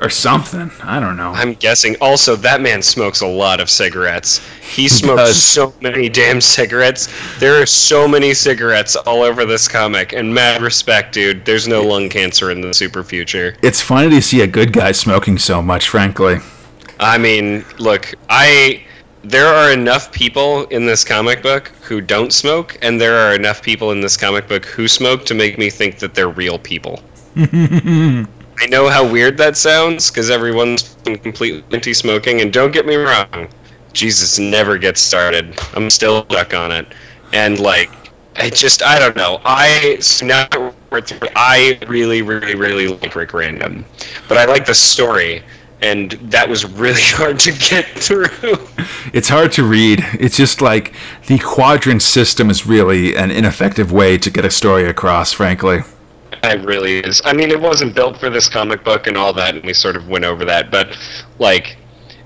[0.00, 0.70] Or something.
[0.82, 1.32] I don't know.
[1.32, 1.94] I'm guessing.
[2.00, 4.40] Also, that man smokes a lot of cigarettes.
[4.62, 7.12] He smokes so many damn cigarettes.
[7.38, 11.44] There are so many cigarettes all over this comic, and mad respect, dude.
[11.44, 13.56] There's no lung cancer in the super future.
[13.62, 16.38] It's funny to see a good guy smoking so much, frankly.
[16.98, 18.82] I mean, look, I
[19.22, 23.62] there are enough people in this comic book who don't smoke, and there are enough
[23.62, 27.02] people in this comic book who smoke to make me think that they're real people.
[28.60, 33.48] I know how weird that sounds because everyone's completely anti-smoking, and don't get me wrong,
[33.94, 35.58] Jesus never gets started.
[35.74, 36.86] I'm still stuck on it,
[37.32, 37.90] and like,
[38.36, 39.40] I just I don't know.
[39.46, 40.46] I so now
[41.34, 43.82] I really, really, really like Rick Random,
[44.28, 45.42] but I like the story,
[45.80, 48.28] and that was really hard to get through.
[49.14, 50.04] It's hard to read.
[50.20, 50.94] It's just like
[51.28, 55.80] the quadrant system is really an ineffective way to get a story across, frankly.
[56.42, 57.20] It really is.
[57.24, 59.96] I mean, it wasn't built for this comic book and all that, and we sort
[59.96, 60.70] of went over that.
[60.70, 60.96] But
[61.38, 61.76] like,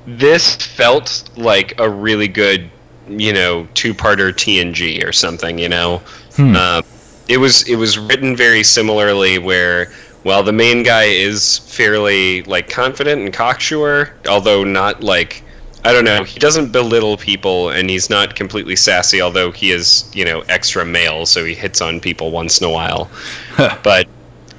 [0.07, 2.71] this felt like a really good,
[3.09, 5.59] you know, two-parter TNG or something.
[5.59, 6.03] You know,
[6.39, 6.85] um,
[7.29, 9.93] it was it was written very similarly where.
[10.25, 15.44] While the main guy is fairly like confident and cocksure, although not like
[15.85, 20.11] I don't know, he doesn't belittle people and he's not completely sassy, although he is,
[20.15, 23.11] you know, extra male, so he hits on people once in a while.
[23.57, 24.09] but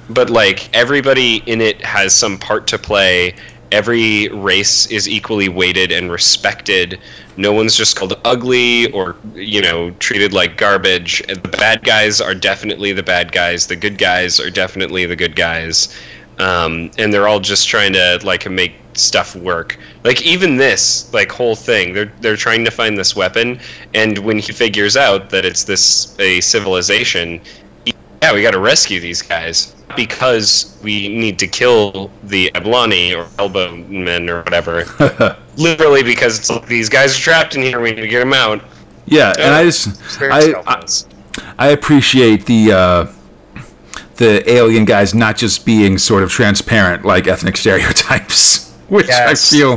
[0.08, 3.34] but like everybody in it has some part to play.
[3.72, 7.00] Every race is equally weighted and respected.
[7.36, 11.26] No one's just called ugly or you know treated like garbage.
[11.26, 13.66] The bad guys are definitely the bad guys.
[13.66, 15.92] The good guys are definitely the good guys.
[16.38, 19.78] Um, and they're all just trying to like make stuff work.
[20.04, 23.60] Like even this like whole thing, they're they're trying to find this weapon,
[23.94, 27.40] and when he figures out that it's this a civilization,
[27.86, 33.28] yeah, we got to rescue these guys because we need to kill the Ablani or
[33.38, 34.84] elbow men or whatever.
[35.56, 37.80] Literally because it's like, these guys are trapped in here.
[37.80, 38.62] We need to get them out.
[39.06, 40.84] Yeah, and I just I, I.
[41.58, 43.06] I appreciate the uh,
[44.16, 49.76] the alien guys not just being sort of transparent like ethnic stereotypes, which I feel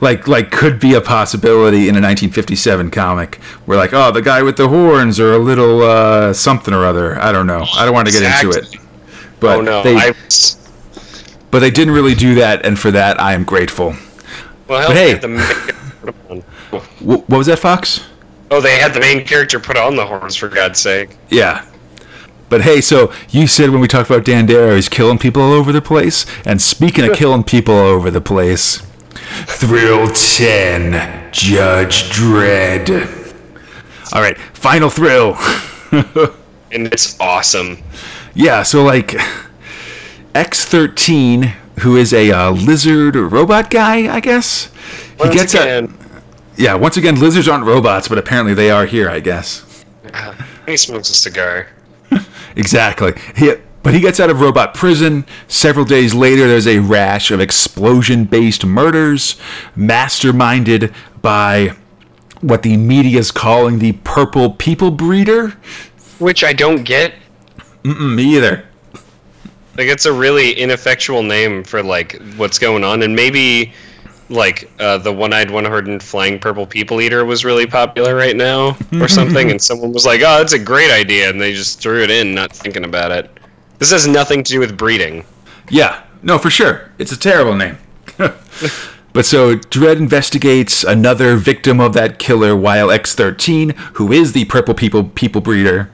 [0.00, 3.36] like like could be a possibility in a 1957 comic.
[3.66, 7.18] Where like oh the guy with the horns or a little uh, something or other.
[7.20, 7.64] I don't know.
[7.74, 8.76] I don't want to get into it.
[9.40, 10.12] But oh no, they I.
[11.50, 13.94] but they didn't really do that and for that I am grateful.
[14.66, 15.14] Well, But hey.
[15.14, 16.42] the main-
[17.00, 18.04] what was that Fox?
[18.50, 21.16] Oh, they had the main character put on the horns for God's sake.
[21.30, 21.64] yeah
[22.48, 25.52] but hey so you said when we talked about Dan Darrow he's killing people all
[25.52, 28.82] over the place and speaking of killing people all over the place
[29.46, 33.34] Thrill 10 Judge Dredd
[34.12, 35.36] all right final thrill
[36.72, 37.82] And it's awesome.
[38.34, 39.08] Yeah, so like
[40.34, 41.46] X13,
[41.80, 44.66] who is a uh, lizard or robot guy, I guess.
[44.66, 45.98] He Once gets a, again,
[46.56, 46.74] yeah.
[46.74, 49.84] Once again, lizards aren't robots, but apparently they are here, I guess.
[50.66, 51.68] he smokes a cigar.
[52.56, 53.12] Exactly.
[53.36, 55.24] He, but he gets out of robot prison.
[55.46, 59.36] Several days later, there's a rash of explosion-based murders,
[59.76, 60.92] masterminded
[61.22, 61.76] by
[62.40, 65.50] what the media's calling the purple people breeder.
[66.18, 67.14] Which I don't get.
[67.84, 68.64] Mm, me either.
[69.76, 73.72] Like it's a really ineffectual name for like what's going on, and maybe
[74.28, 79.08] like uh, the one-eyed, one-horned, flying purple people eater was really popular right now, or
[79.08, 82.10] something, and someone was like, "Oh, that's a great idea," and they just threw it
[82.10, 83.30] in, not thinking about it.
[83.78, 85.24] This has nothing to do with breeding.
[85.70, 86.90] Yeah, no, for sure.
[86.98, 87.78] It's a terrible name.
[89.16, 94.74] But so Dredd investigates another victim of that killer while X13, who is the purple
[94.74, 95.90] people people breeder,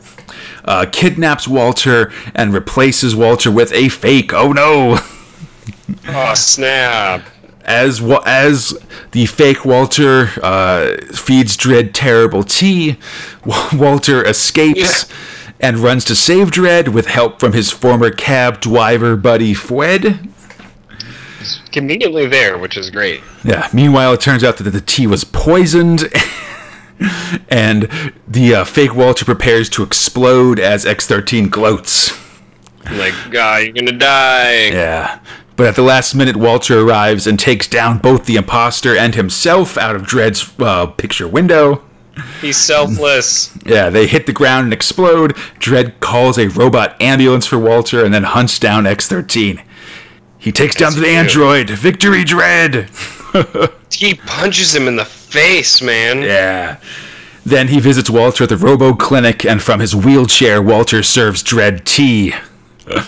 [0.65, 4.33] uh, kidnaps Walter and replaces Walter with a fake.
[4.35, 4.99] Oh no!
[6.09, 7.25] Oh snap!
[7.65, 8.77] As wa- as
[9.13, 12.97] the fake Walter uh, feeds Dredd terrible tea,
[13.73, 15.07] Walter escapes
[15.61, 20.29] and runs to save Dredd with help from his former cab driver buddy Fwed.
[21.73, 23.21] Conveniently there, which is great.
[23.45, 23.69] Yeah.
[23.73, 26.05] Meanwhile, it turns out that the tea was poisoned,
[27.49, 27.89] and
[28.29, 32.13] the uh, fake Walter prepares to explode as X13 gloats.
[32.91, 34.67] Like, God, you're gonna die.
[34.67, 35.21] Yeah.
[35.57, 39.77] But at the last minute, Walter arrives and takes down both the imposter and himself
[39.77, 41.83] out of Dredd's uh, picture window.
[42.41, 43.51] He's selfless.
[43.65, 45.35] Yeah, they hit the ground and explode.
[45.61, 49.63] Dredd calls a robot ambulance for Walter and then hunts down X13.
[50.39, 51.71] He takes down the android.
[51.71, 52.89] Victory, Dredd!
[53.95, 56.23] he punches him in the face, man.
[56.23, 56.79] Yeah.
[57.47, 61.85] Then he visits Walter at the Robo Clinic, and from his wheelchair, Walter serves Dredd
[61.85, 62.35] tea.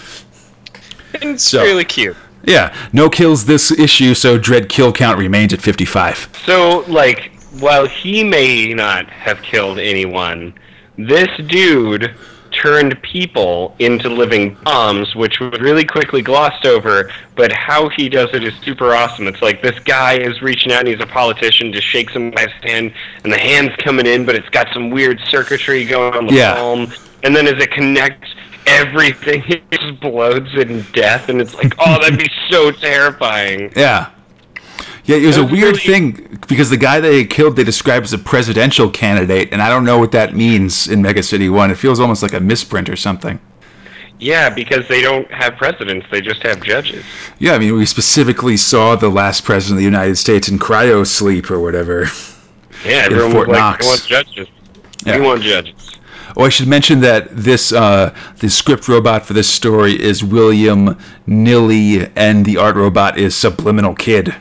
[1.22, 2.16] It's So- really cute.
[2.46, 6.28] Yeah, no kills this issue, so Dredd kill count remains at 55.
[6.44, 10.54] So, like, while he may not have killed anyone,
[10.96, 12.14] this dude
[12.50, 18.28] turned people into living bombs, which was really quickly glossed over, but how he does
[18.32, 19.26] it is super awesome.
[19.26, 22.42] It's like this guy is reaching out and he's a politician, just shakes him by
[22.42, 22.92] his hand,
[23.24, 26.54] and the hand's coming in, but it's got some weird circuitry going on the Yeah.
[26.54, 26.92] palm.
[27.24, 28.28] And then as it connects,
[28.66, 33.72] everything explodes in death, and it's like, oh, that'd be so terrifying.
[33.76, 34.10] Yeah.
[35.06, 38.12] Yeah, it was a weird really- thing because the guy they killed they described as
[38.14, 41.70] a presidential candidate, and I don't know what that means in Mega City 1.
[41.70, 43.38] It feels almost like a misprint or something.
[44.18, 47.04] Yeah, because they don't have presidents; they just have judges.
[47.38, 51.06] Yeah, I mean, we specifically saw the last president of the United States in cryo
[51.06, 52.06] sleep or whatever.
[52.86, 53.84] Yeah, everyone Fort was like, Knox.
[53.84, 54.48] "We want judges.
[55.04, 55.18] Yeah.
[55.18, 55.83] We want judges."
[56.36, 60.98] Oh, I should mention that this uh, the script robot for this story is William
[61.26, 64.34] Nilly, and the art robot is Subliminal Kid.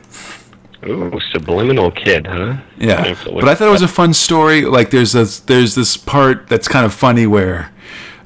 [0.85, 2.57] Ooh, subliminal kid, huh?
[2.77, 4.63] Yeah, look but I thought it was a fun story.
[4.65, 7.71] Like, there's this there's this part that's kind of funny where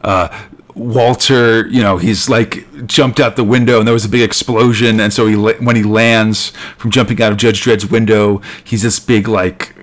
[0.03, 0.27] uh,
[0.73, 4.99] Walter, you know, he's like jumped out the window and there was a big explosion,
[4.99, 8.99] and so he when he lands from jumping out of Judge Dredd's window, he's this
[8.99, 9.75] big like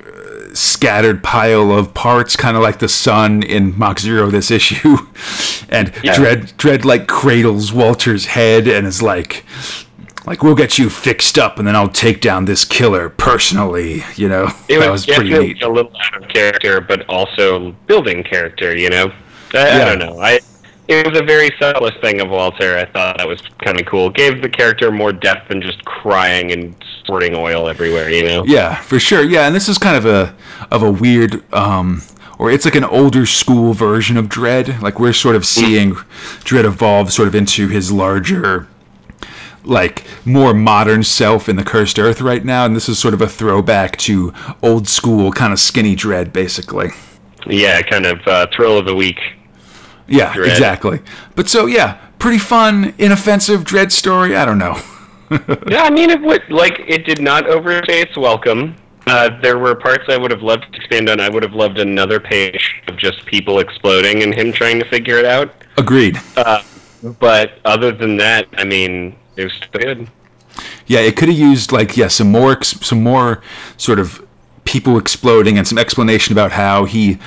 [0.55, 4.97] scattered pile of parts, kind of like the sun in Mach Zero this issue,
[5.69, 6.15] and Yeah.
[6.15, 9.45] Dredd Dredd like cradles Walter's head and is like.
[10.27, 14.03] Like we'll get you fixed up, and then I'll take down this killer personally.
[14.17, 15.63] You know, It that was, was pretty neat.
[15.63, 18.75] a little out of character, but also building character.
[18.75, 19.13] You know,
[19.53, 19.79] I, Yeah.
[19.83, 20.19] I don't know.
[20.19, 20.41] I
[20.89, 22.79] it was a very selfless thing of Walter.
[22.79, 24.09] I thought that was kind of cool.
[24.09, 26.75] Gave the character more depth than just crying and
[27.05, 28.11] squirting oil everywhere.
[28.11, 28.45] You know.
[28.45, 29.23] Yeah, for sure.
[29.23, 30.35] Yeah, and this is kind of a
[30.71, 32.03] of a weird um
[32.39, 34.81] or it's like an older school version of Dredd.
[34.83, 35.93] Like we're sort of seeing
[36.45, 38.67] Dredd evolve sort of into his larger
[39.67, 43.23] like more modern self in the cursed earth right now and this is sort of
[43.23, 44.31] a throwback to
[44.63, 46.91] old school kind of skinny Dredd basically
[47.47, 49.19] Yeah, kind of uh, thrill of the week.
[50.07, 50.51] yeah Dredd.
[50.51, 51.01] exactly
[51.35, 54.79] but so yeah pretty fun inoffensive Dredd story i don't know
[55.69, 58.77] Yeah, I mean, it would like it did not overstay its welcome.
[59.07, 61.21] Uh, there were parts I would have loved to expand on.
[61.21, 65.19] I would have loved another page of just people exploding and him trying to figure
[65.19, 65.53] it out.
[65.77, 66.63] agreed Uh,
[67.19, 70.09] but other than that, I mean, it was good.
[70.87, 73.43] Yeah, it could have used like yeah some more some more
[73.77, 74.25] sort of
[74.65, 77.19] people exploding and some explanation about how he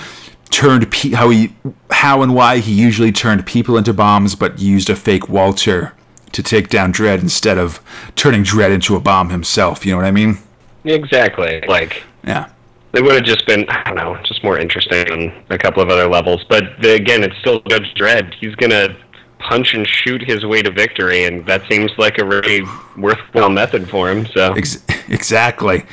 [0.50, 1.54] turned pe- how he
[1.92, 5.94] how and why he usually turned people into bombs, but used a fake Walter
[6.32, 7.80] to take down Dredd instead of
[8.16, 9.86] turning Dredd into a bomb himself.
[9.86, 10.38] You know what I mean?
[10.84, 11.62] Exactly.
[11.68, 12.48] Like Yeah.
[12.94, 15.90] it would have just been, I don't know, just more interesting on a couple of
[15.90, 16.44] other levels.
[16.50, 18.34] But the, again, it's still Judge Dredd.
[18.40, 18.96] He's gonna
[19.40, 22.64] punch and shoot his way to victory, and that seems like a really
[22.98, 24.26] worthwhile method for him.
[24.28, 25.84] So Ex- exactly.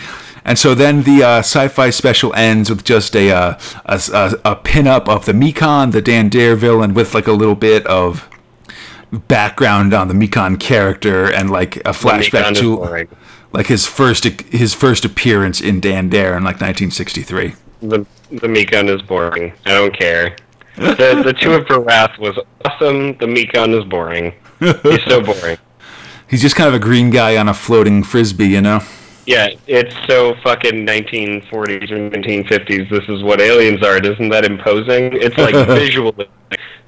[0.47, 4.57] And so then the uh, sci-fi special ends with just a uh, a, a, a
[4.57, 8.29] pin-up of the Mekon, the Dan Dare villain, with like a little bit of
[9.19, 13.09] background on the Mekon character and like a flashback to
[13.53, 17.55] like his first his first appearance in Dan Dare in like 1963.
[17.81, 19.53] The the Mekon is boring.
[19.65, 20.37] I don't care.
[20.77, 23.17] The the two of Wrath was awesome.
[23.19, 24.35] The Mekon is boring.
[24.59, 25.59] He's so boring.
[26.29, 28.81] He's just kind of a green guy on a floating frisbee, you know.
[29.27, 32.91] Yeah, it's so fucking 1940s or 1950s.
[32.91, 33.97] This is what aliens are.
[33.97, 35.13] Isn't that imposing?
[35.15, 36.29] It's like visually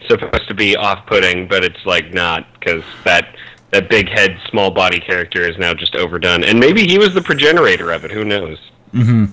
[0.08, 3.34] supposed to be off-putting, but it's like not because that
[3.72, 7.22] that big head, small body character is now just overdone, and maybe he was the
[7.22, 8.10] progenitor of it.
[8.12, 8.58] Who knows?
[8.94, 9.26] Mm-hmm.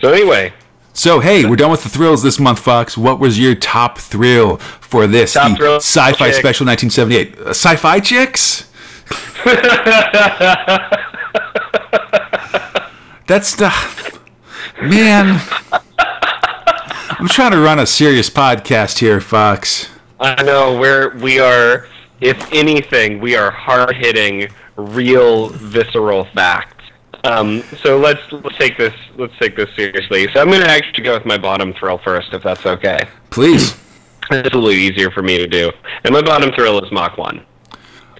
[0.00, 0.52] So anyway,
[0.92, 2.96] So hey, we're done with the thrills this month, Fox.
[2.98, 6.34] What was your top thrill for this Top the thrill, sci-fi chick.
[6.36, 7.38] special 1978?
[7.38, 8.70] Uh, sci-fi chicks?
[13.26, 13.72] That's the
[14.80, 15.40] man.
[17.18, 19.88] I'm trying to run a serious podcast here, Fox.
[20.20, 21.88] I know we're we are.
[22.20, 26.84] If anything, we are hard hitting, real, visceral facts.
[27.24, 30.28] Um, so let's let's take this let's take this seriously.
[30.32, 33.08] So I'm going to actually go with my bottom thrill first, if that's okay.
[33.30, 33.76] Please.
[34.30, 35.72] It's a little easier for me to do.
[36.04, 37.44] And my bottom thrill is Mach One.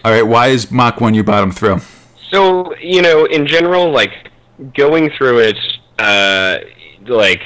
[0.05, 0.23] All right.
[0.23, 1.81] Why is Mach One your bottom thrill?
[2.31, 4.31] So you know, in general, like
[4.75, 5.59] going through it,
[5.99, 6.59] uh,
[7.07, 7.43] like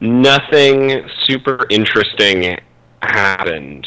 [0.00, 2.58] nothing super interesting
[3.02, 3.86] happened.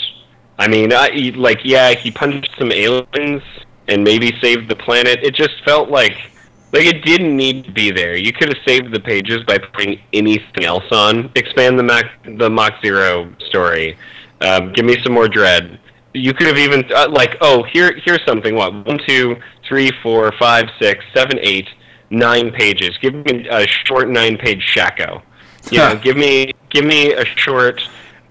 [0.58, 3.44] I mean, I, like yeah, he punched some aliens
[3.88, 5.20] and maybe saved the planet.
[5.24, 6.16] It just felt like
[6.72, 8.16] like it didn't need to be there.
[8.16, 11.32] You could have saved the pages by putting anything else on.
[11.36, 12.06] Expand the Mac
[12.38, 13.98] the Mach Zero story.
[14.42, 15.80] Um, give me some more Dredd.
[16.14, 20.32] You could have even uh, like oh here here's something what one two three four
[20.40, 21.68] five six seven eight
[22.14, 22.98] nine pages.
[23.02, 25.22] Give me a short nine page Shako.
[25.72, 27.82] You know, give me give me a short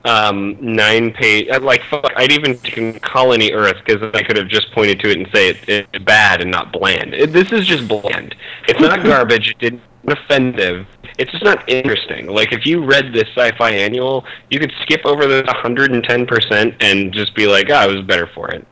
[0.04, 1.48] um, nine page.
[1.50, 5.10] uh, Like fuck, I'd even taken Colony Earth because I could have just pointed to
[5.10, 7.14] it and say it, it's bad and not bland.
[7.14, 8.34] It, this is just bland.
[8.68, 9.48] It's not garbage.
[9.50, 10.86] It didn't offensive.
[11.18, 12.26] It's just not interesting.
[12.26, 17.12] Like if you read this sci-fi annual, you could skip over the 110 percent and
[17.12, 18.66] just be like, "Ah, I was better for it."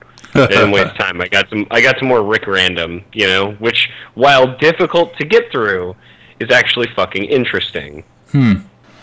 [0.44, 1.20] I didn't waste time.
[1.20, 1.66] I got some.
[1.70, 5.94] I got some more Rick Random, you know, which while difficult to get through,
[6.40, 8.04] is actually fucking interesting.
[8.32, 8.54] Hmm.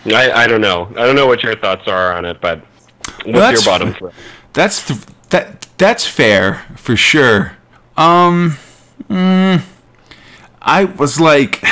[0.05, 0.87] I, I don't know.
[0.95, 2.59] I don't know what your thoughts are on it, but
[3.25, 4.13] what's your that's- bottom thrill?
[4.53, 7.57] That's th- that that's fair for sure.
[7.97, 8.57] Um,
[9.09, 9.61] mm,
[10.61, 11.63] I was like,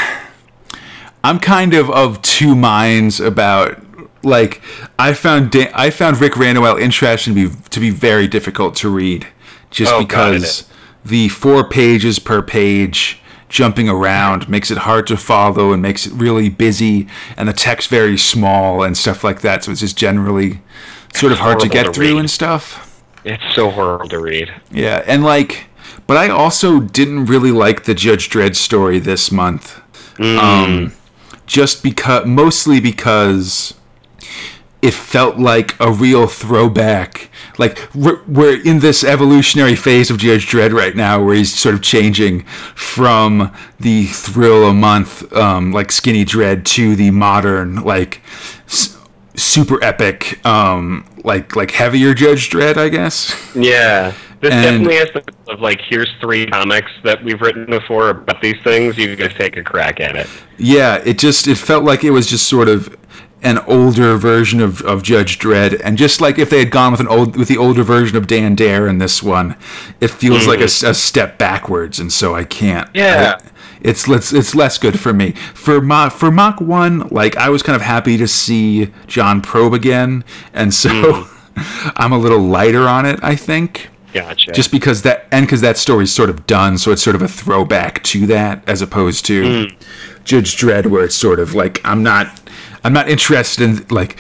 [1.24, 3.82] I'm kind of of two minds about
[4.24, 4.62] like
[5.00, 8.90] I found da- I found Rick Random interesting to be to be very difficult to
[8.90, 9.28] read,
[9.76, 10.66] just Oh, God, because
[11.04, 16.14] the four pages per page jumping around makes it hard to follow and makes it
[16.14, 17.08] really busy
[17.38, 20.62] and the text very small and stuff like that so it's just generally
[21.14, 23.02] sort of hard to get to through and stuff.
[23.24, 24.52] It's so horrible to read.
[24.72, 25.68] yeah and like
[26.08, 29.80] but i also didn't really like the judge dredd story this month.
[30.20, 30.94] Um
[31.46, 33.76] just because mostly because
[34.82, 37.30] it felt like a real throwback.
[37.58, 41.74] Like we're, we're in this evolutionary phase of Judge Dredd right now, where he's sort
[41.76, 42.44] of changing
[42.76, 48.22] from the thrill a month, um, like Skinny Dredd, to the modern, like
[48.68, 48.98] s-
[49.36, 53.34] super epic, um, like like heavier Judge Dredd, I guess.
[53.56, 54.14] Yeah.
[54.42, 58.42] This And- definitely has the of like here's three comics that we've written before about
[58.42, 58.98] these things.
[58.98, 60.28] You guys take a crack at it.
[60.58, 62.96] Yeah, it just it felt like it was just sort of
[63.46, 67.00] an older version of, of Judge Dredd, and just like if they had gone with
[67.00, 69.56] an old with the older version of Dan Dare in this one,
[70.02, 70.94] it feels like a mm-hmm.
[70.94, 72.90] step backwards, and so I can't.
[72.94, 73.40] Yeah.
[73.40, 75.34] I- it's less it's less good for me.
[75.54, 79.76] For Mach for Mach one, like I was kind of happy to see John Probe
[79.76, 80.24] again,
[80.54, 81.94] and so mm.
[81.96, 83.20] I'm a little lighter on it.
[83.22, 84.54] I think Gotcha.
[84.54, 87.28] just because that and because that story's sort of done so it's sort of a
[87.28, 89.76] throwback to that as opposed to mm.
[90.24, 92.45] judge dredd where it's sort of like i'm not
[92.86, 94.18] i'm not interested in like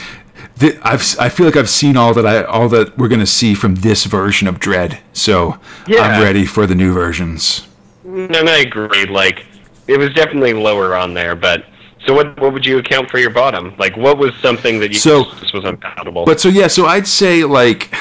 [0.60, 3.54] th- I've, I feel like I've seen all that I all that we're gonna see
[3.54, 6.02] from this version of Dredd, so Yeah.
[6.02, 7.68] I'm ready for the new versions.
[8.06, 9.06] and I agree.
[9.06, 9.46] Like
[9.88, 11.66] it was definitely lower on there, but
[12.06, 12.40] so what?
[12.40, 13.74] What would you account for your bottom?
[13.78, 16.26] Like what was something that you So- this was unpalatable?
[16.26, 17.94] But so yeah, so I'd say like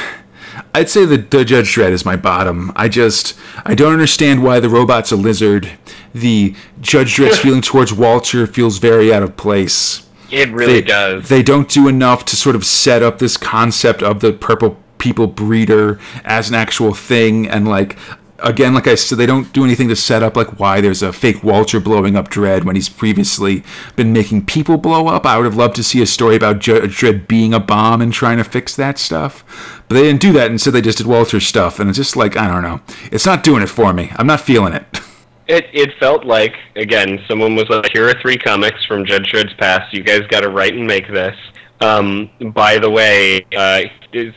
[0.75, 2.73] I'd say the, the Judge Dredd is my bottom.
[2.77, 3.35] I just
[3.65, 5.71] I don't understand why the robot's a lizard.
[6.15, 10.07] The Judge Dredd's feeling towards Walter feels very out of place.
[10.35, 11.29] It really they, does.
[11.29, 15.27] They don't do enough to sort of set up this concept of the purple people
[15.27, 17.97] breeder as an actual thing and like
[18.39, 21.13] again like I said they don't do anything to set up like why there's a
[21.13, 23.63] fake Walter blowing up Dredd when he's previously
[23.97, 25.27] been making people blow up.
[25.27, 28.13] I would have loved to see a story about Judge Dredd being a bomb and
[28.13, 29.83] trying to fix that stuff.
[29.89, 32.37] But they didn't do that instead they just did Walter's stuff and it's just like
[32.37, 32.81] I don't know.
[33.13, 34.11] It's not doing it for me.
[34.17, 34.85] I'm not feeling it.
[35.47, 39.53] It it felt like again someone was like, here are three comics from Judge Shred's
[39.55, 39.93] past.
[39.93, 41.37] You guys got to write and make this.
[41.81, 43.83] Um, by the way, uh,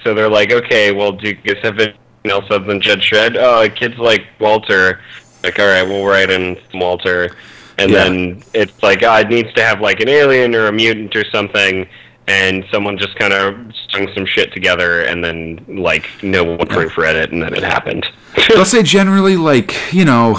[0.03, 1.95] so they're like, okay, well, do you guys have anything
[2.25, 3.37] else other than Judge Shred?
[3.37, 4.99] Oh, kids like Walter.
[5.43, 7.37] Like, all right, we'll write in Walter,
[7.77, 8.03] and Yeah.
[8.03, 11.23] then it's like, ah, it needs to have like an alien or a mutant or
[11.31, 11.87] something.
[12.29, 13.55] and someone just kind of
[13.87, 18.05] strung some shit together, and then like no one proofread it, and then it happened.
[18.57, 20.37] I'll say generally, like you know,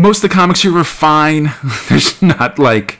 [0.00, 1.52] most of the comics here were fine.
[1.88, 2.98] There's not like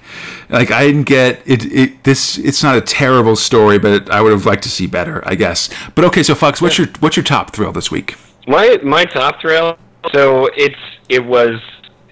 [0.49, 1.65] like I didn't get it.
[1.65, 5.23] It this it's not a terrible story, but I would have liked to see better,
[5.27, 5.69] I guess.
[5.95, 8.17] But okay, so Fox, what's your what's your top thrill this week?
[8.47, 9.79] My my top thrill.
[10.13, 10.79] So it's
[11.09, 11.61] it was.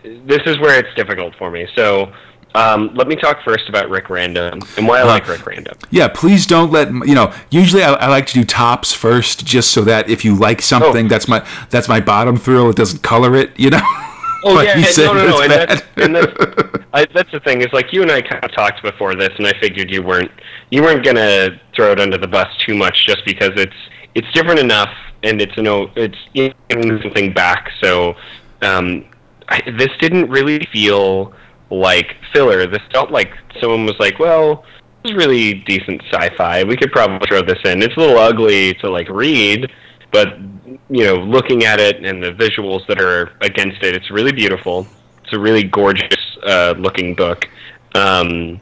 [0.02, 1.66] This is where it's difficult for me.
[1.74, 2.12] So
[2.54, 5.76] um, let me talk first about Rick Random and why I like Rick Random.
[5.90, 7.34] Yeah, please don't let you know.
[7.50, 11.06] Usually, I, I like to do tops first, just so that if you like something,
[11.06, 11.08] Oh.
[11.08, 12.70] that's my that's my bottom thrill.
[12.70, 13.80] It doesn't color it, you know.
[14.44, 17.60] Oh But yeah, and no, no, no, and that's, and that's, I, that's the thing
[17.60, 20.30] is like you and I kind of talked before this, and I figured you weren't
[20.70, 23.76] you weren't gonna throw it under the bus too much just because it's
[24.14, 27.70] it's different enough, and it's no it's giving something back.
[27.82, 28.14] So
[28.62, 29.04] um,
[29.48, 31.32] I, this didn't really feel
[31.70, 32.66] like filler.
[32.66, 34.64] This felt like someone was like, well.
[35.04, 36.64] This is really decent sci-fi.
[36.64, 37.82] We could probably throw this in.
[37.82, 39.70] It's a little ugly to like read,
[40.10, 40.36] but
[40.90, 44.86] you know, looking at it and the visuals that are against it, it's really beautiful.
[45.24, 46.16] It's a really gorgeous
[46.46, 47.46] uh, looking book.
[47.94, 48.60] Um,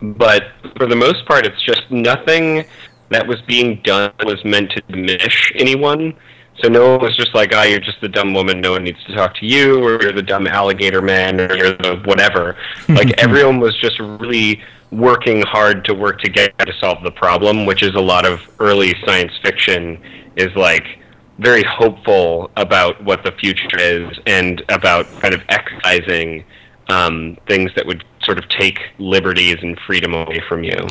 [0.00, 0.44] but
[0.76, 2.64] for the most part, it's just nothing
[3.10, 6.14] that was being done was meant to diminish anyone.
[6.62, 8.60] So no one was just like, "Ah, you're just the dumb woman.
[8.60, 11.76] No one needs to talk to you, or you're the dumb alligator man, or you're
[11.76, 12.56] the whatever."
[12.88, 14.62] like everyone was just really
[14.92, 18.94] working hard to work together to solve the problem, which is a lot of early
[19.04, 20.00] science fiction
[20.36, 20.84] is like
[21.38, 26.44] very hopeful about what the future is and about kind of excising
[26.88, 30.86] um, things that would sort of take liberties and freedom away from you.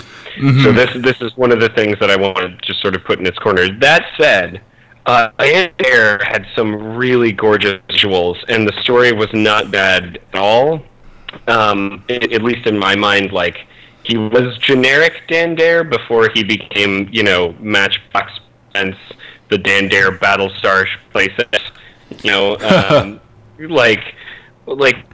[0.63, 3.03] So this this is one of the things that I want to just sort of
[3.03, 3.69] put in its corner.
[3.79, 4.61] That said,
[5.05, 10.81] uh, Air had some really gorgeous visuals, and the story was not bad at all.
[11.47, 13.57] Um, at, at least in my mind, like
[14.03, 18.39] he was generic Dan Dare before he became, you know, Matchbox
[18.75, 18.95] and
[19.49, 21.61] the Dan Dare Battlestar playset.
[22.23, 22.57] You know,
[22.89, 23.19] um,
[23.59, 24.15] like,
[24.65, 25.05] like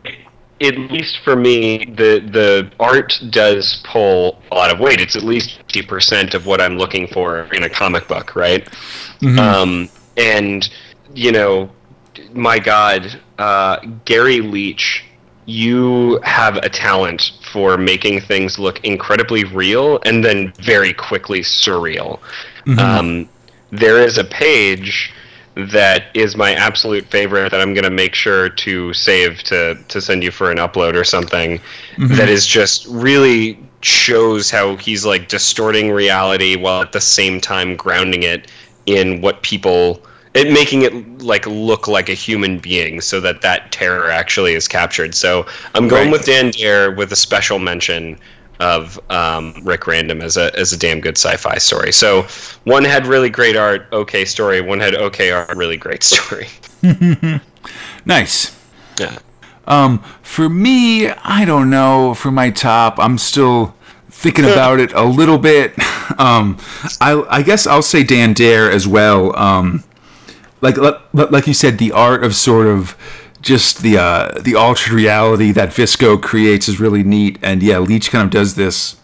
[0.61, 4.99] at least for me, the the art does pull a lot of weight.
[4.99, 8.67] It's at least fifty percent of what I'm looking for in a comic book, right?
[9.39, 10.69] Um, and
[11.13, 11.69] you know,
[12.34, 15.03] my God, uh, Garry Leach,
[15.45, 22.19] you have a talent for making things look incredibly real and then very quickly surreal.
[22.77, 23.30] Um,
[23.72, 25.13] there is a page
[25.55, 30.01] that is my absolute favorite that I'm going to make sure to save to, to
[30.01, 32.15] send you for an upload or something mm-hmm.
[32.15, 37.76] that is just really shows how he's like distorting reality while at the same time
[37.76, 38.51] grounding it
[38.86, 40.01] in what people
[40.34, 44.67] it making it like look like a human being so that that terror actually is
[44.67, 45.45] captured so
[45.76, 46.11] i'm going Right.
[46.11, 48.17] with dan dare with a special mention
[48.60, 52.24] of um, rick random as a as a damn good sci-fi story so
[52.66, 56.47] one had really great art okay story one had okay art really great story
[58.05, 58.57] Nice.
[58.99, 59.18] yeah
[59.68, 62.14] Um, for me, I don't know.
[62.16, 63.76] For my top, I'm still
[64.10, 65.74] thinking about it a little bit.
[66.18, 66.57] Um,
[67.01, 69.36] I, I guess I'll say Dan Dare as well.
[69.38, 69.84] Um,
[70.62, 72.95] like like like you said, the art of sort of
[73.41, 77.37] just the uh, the altered reality that Visco creates is really neat.
[77.41, 78.97] And yeah, Leach kind of does this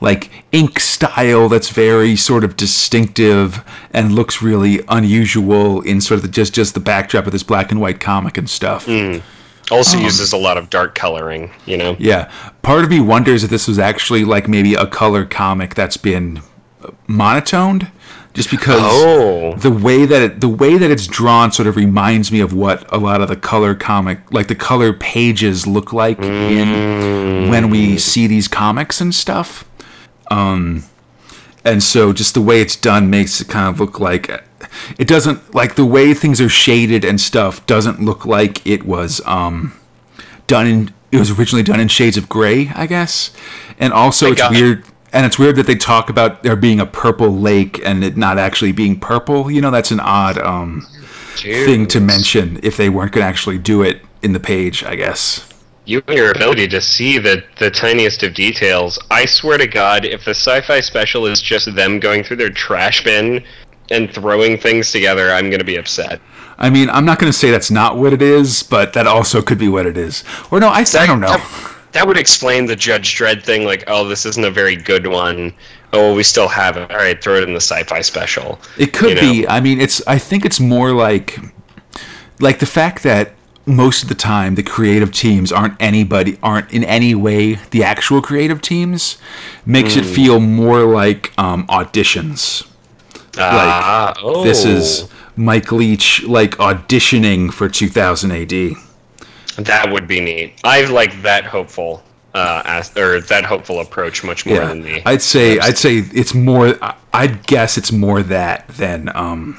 [0.00, 6.22] like ink style that's very sort of distinctive and looks really unusual in sort of
[6.22, 8.88] the, just just the backdrop of this black and white comic and stuff.
[9.70, 12.30] also uses a lot of dark coloring you know Yeah.
[12.62, 16.40] Part of me wonders if this was actually like maybe a color comic that's been
[17.06, 17.90] monotoned
[18.34, 19.54] just because Oh.
[19.56, 22.84] the way that it, the way that it's drawn sort of reminds me of what
[22.92, 27.98] a lot of the color comic like the color pages look like in when we
[27.98, 29.64] see these comics and stuff.
[30.30, 30.84] Um
[31.64, 34.28] and so just the way it's done makes it kind of look like
[34.98, 39.20] it doesn't like the way things are shaded and stuff doesn't look like it was
[39.26, 39.72] um
[40.46, 43.30] done in it was originally done in shades of gray i guess
[43.78, 44.52] and also Thank it's God.
[44.52, 48.16] weird and it's weird that they talk about there being a purple lake and it
[48.16, 49.50] not actually being purple.
[49.50, 50.86] You know that's an odd um
[51.36, 54.94] thing to mention if they weren't going to actually do it in the page i
[54.94, 55.48] guess.
[55.86, 58.98] You and your ability to see the the tiniest of details.
[59.10, 63.02] I swear to God, if the sci-fi special is just them going through their trash
[63.02, 63.42] bin
[63.90, 66.20] and throwing things together, I'm gonna be upset.
[66.58, 69.40] i mean i'm not going to say that's not what it is but that also
[69.40, 70.22] could be what it is.
[70.50, 71.38] Or no i, I don't know
[71.92, 73.64] That, would explain the Judge Dredd thing.
[73.64, 75.52] Like, oh, this isn't a very good one.
[75.92, 76.90] Oh, we still have it.
[76.90, 78.60] All right, throw it in the sci-fi special.
[78.78, 79.32] It could you know?
[79.32, 79.48] be.
[79.48, 80.06] I mean, it's.
[80.06, 81.38] I think it's more like,
[82.38, 83.32] like the fact that
[83.66, 88.20] most of the time the creative teams aren't anybody aren't in any way the actual
[88.22, 89.18] creative teams
[89.66, 92.66] makes it feel more like um, auditions
[93.38, 94.42] Ah, oh.
[94.42, 98.76] this is mike leach like auditioning for 2000 ad
[99.56, 100.54] that would be neat.
[100.64, 102.02] I like that hopeful
[102.32, 106.32] uh as, or that hopeful approach much more than the i'd say i'd say it's
[106.32, 109.58] more I- i'd guess it's more that than um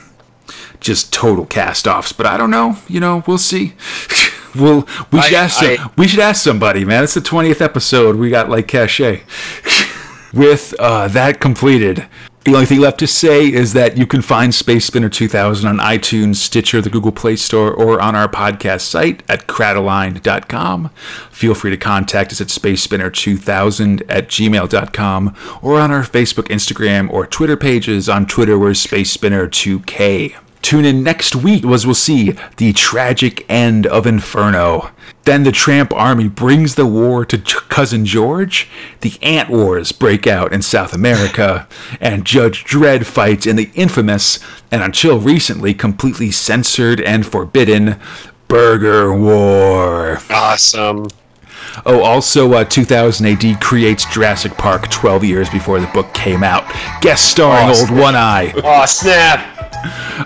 [0.79, 3.73] just total cast-offs but i don't know you know we'll see.
[4.55, 8.15] We'll we should I- ask some, we should ask somebody man it's the 20th episode
[8.15, 9.23] we got like cachet.
[10.33, 12.07] With uh, that completed
[12.43, 15.77] the only thing left to say is that you can find Space Spinner 2000 on
[15.77, 20.89] iTunes, Stitcher, the Google Play Store, or on our podcast site at cratalign.com.
[21.29, 27.27] Feel free to contact us at spacespinner2000 at gmail.com or on our Facebook, Instagram, or
[27.27, 28.09] Twitter pages.
[28.09, 30.35] On Twitter, we're SpaceSpinner2K.
[30.61, 34.91] Tune in next week as we'll see the tragic end of Inferno.
[35.23, 38.69] Then the Tramp Army brings the war to Cousin George.
[39.01, 41.67] The Ant Wars break out in South America,
[41.99, 44.39] and Judge Dredd fights in the infamous,
[44.71, 47.99] and until recently completely censored and forbidden,
[48.47, 50.19] Burger War.
[50.29, 51.07] awesome.
[51.85, 56.65] Oh, also, uh, 2000 AD creates Jurassic Park 12 years before the book came out.
[57.01, 57.91] Guest starring Awesome.
[57.91, 58.53] Old One Eye.
[58.63, 59.47] Oh snap!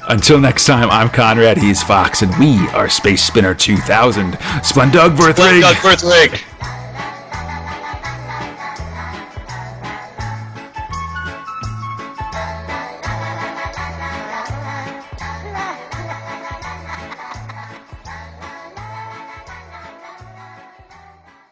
[0.09, 4.33] Until next time, I'm Conrad, he's Fox, and we are Space Spinner 2000.
[4.63, 5.61] Splundig vur thrigg!
[5.61, 6.43] Doug Birthrick.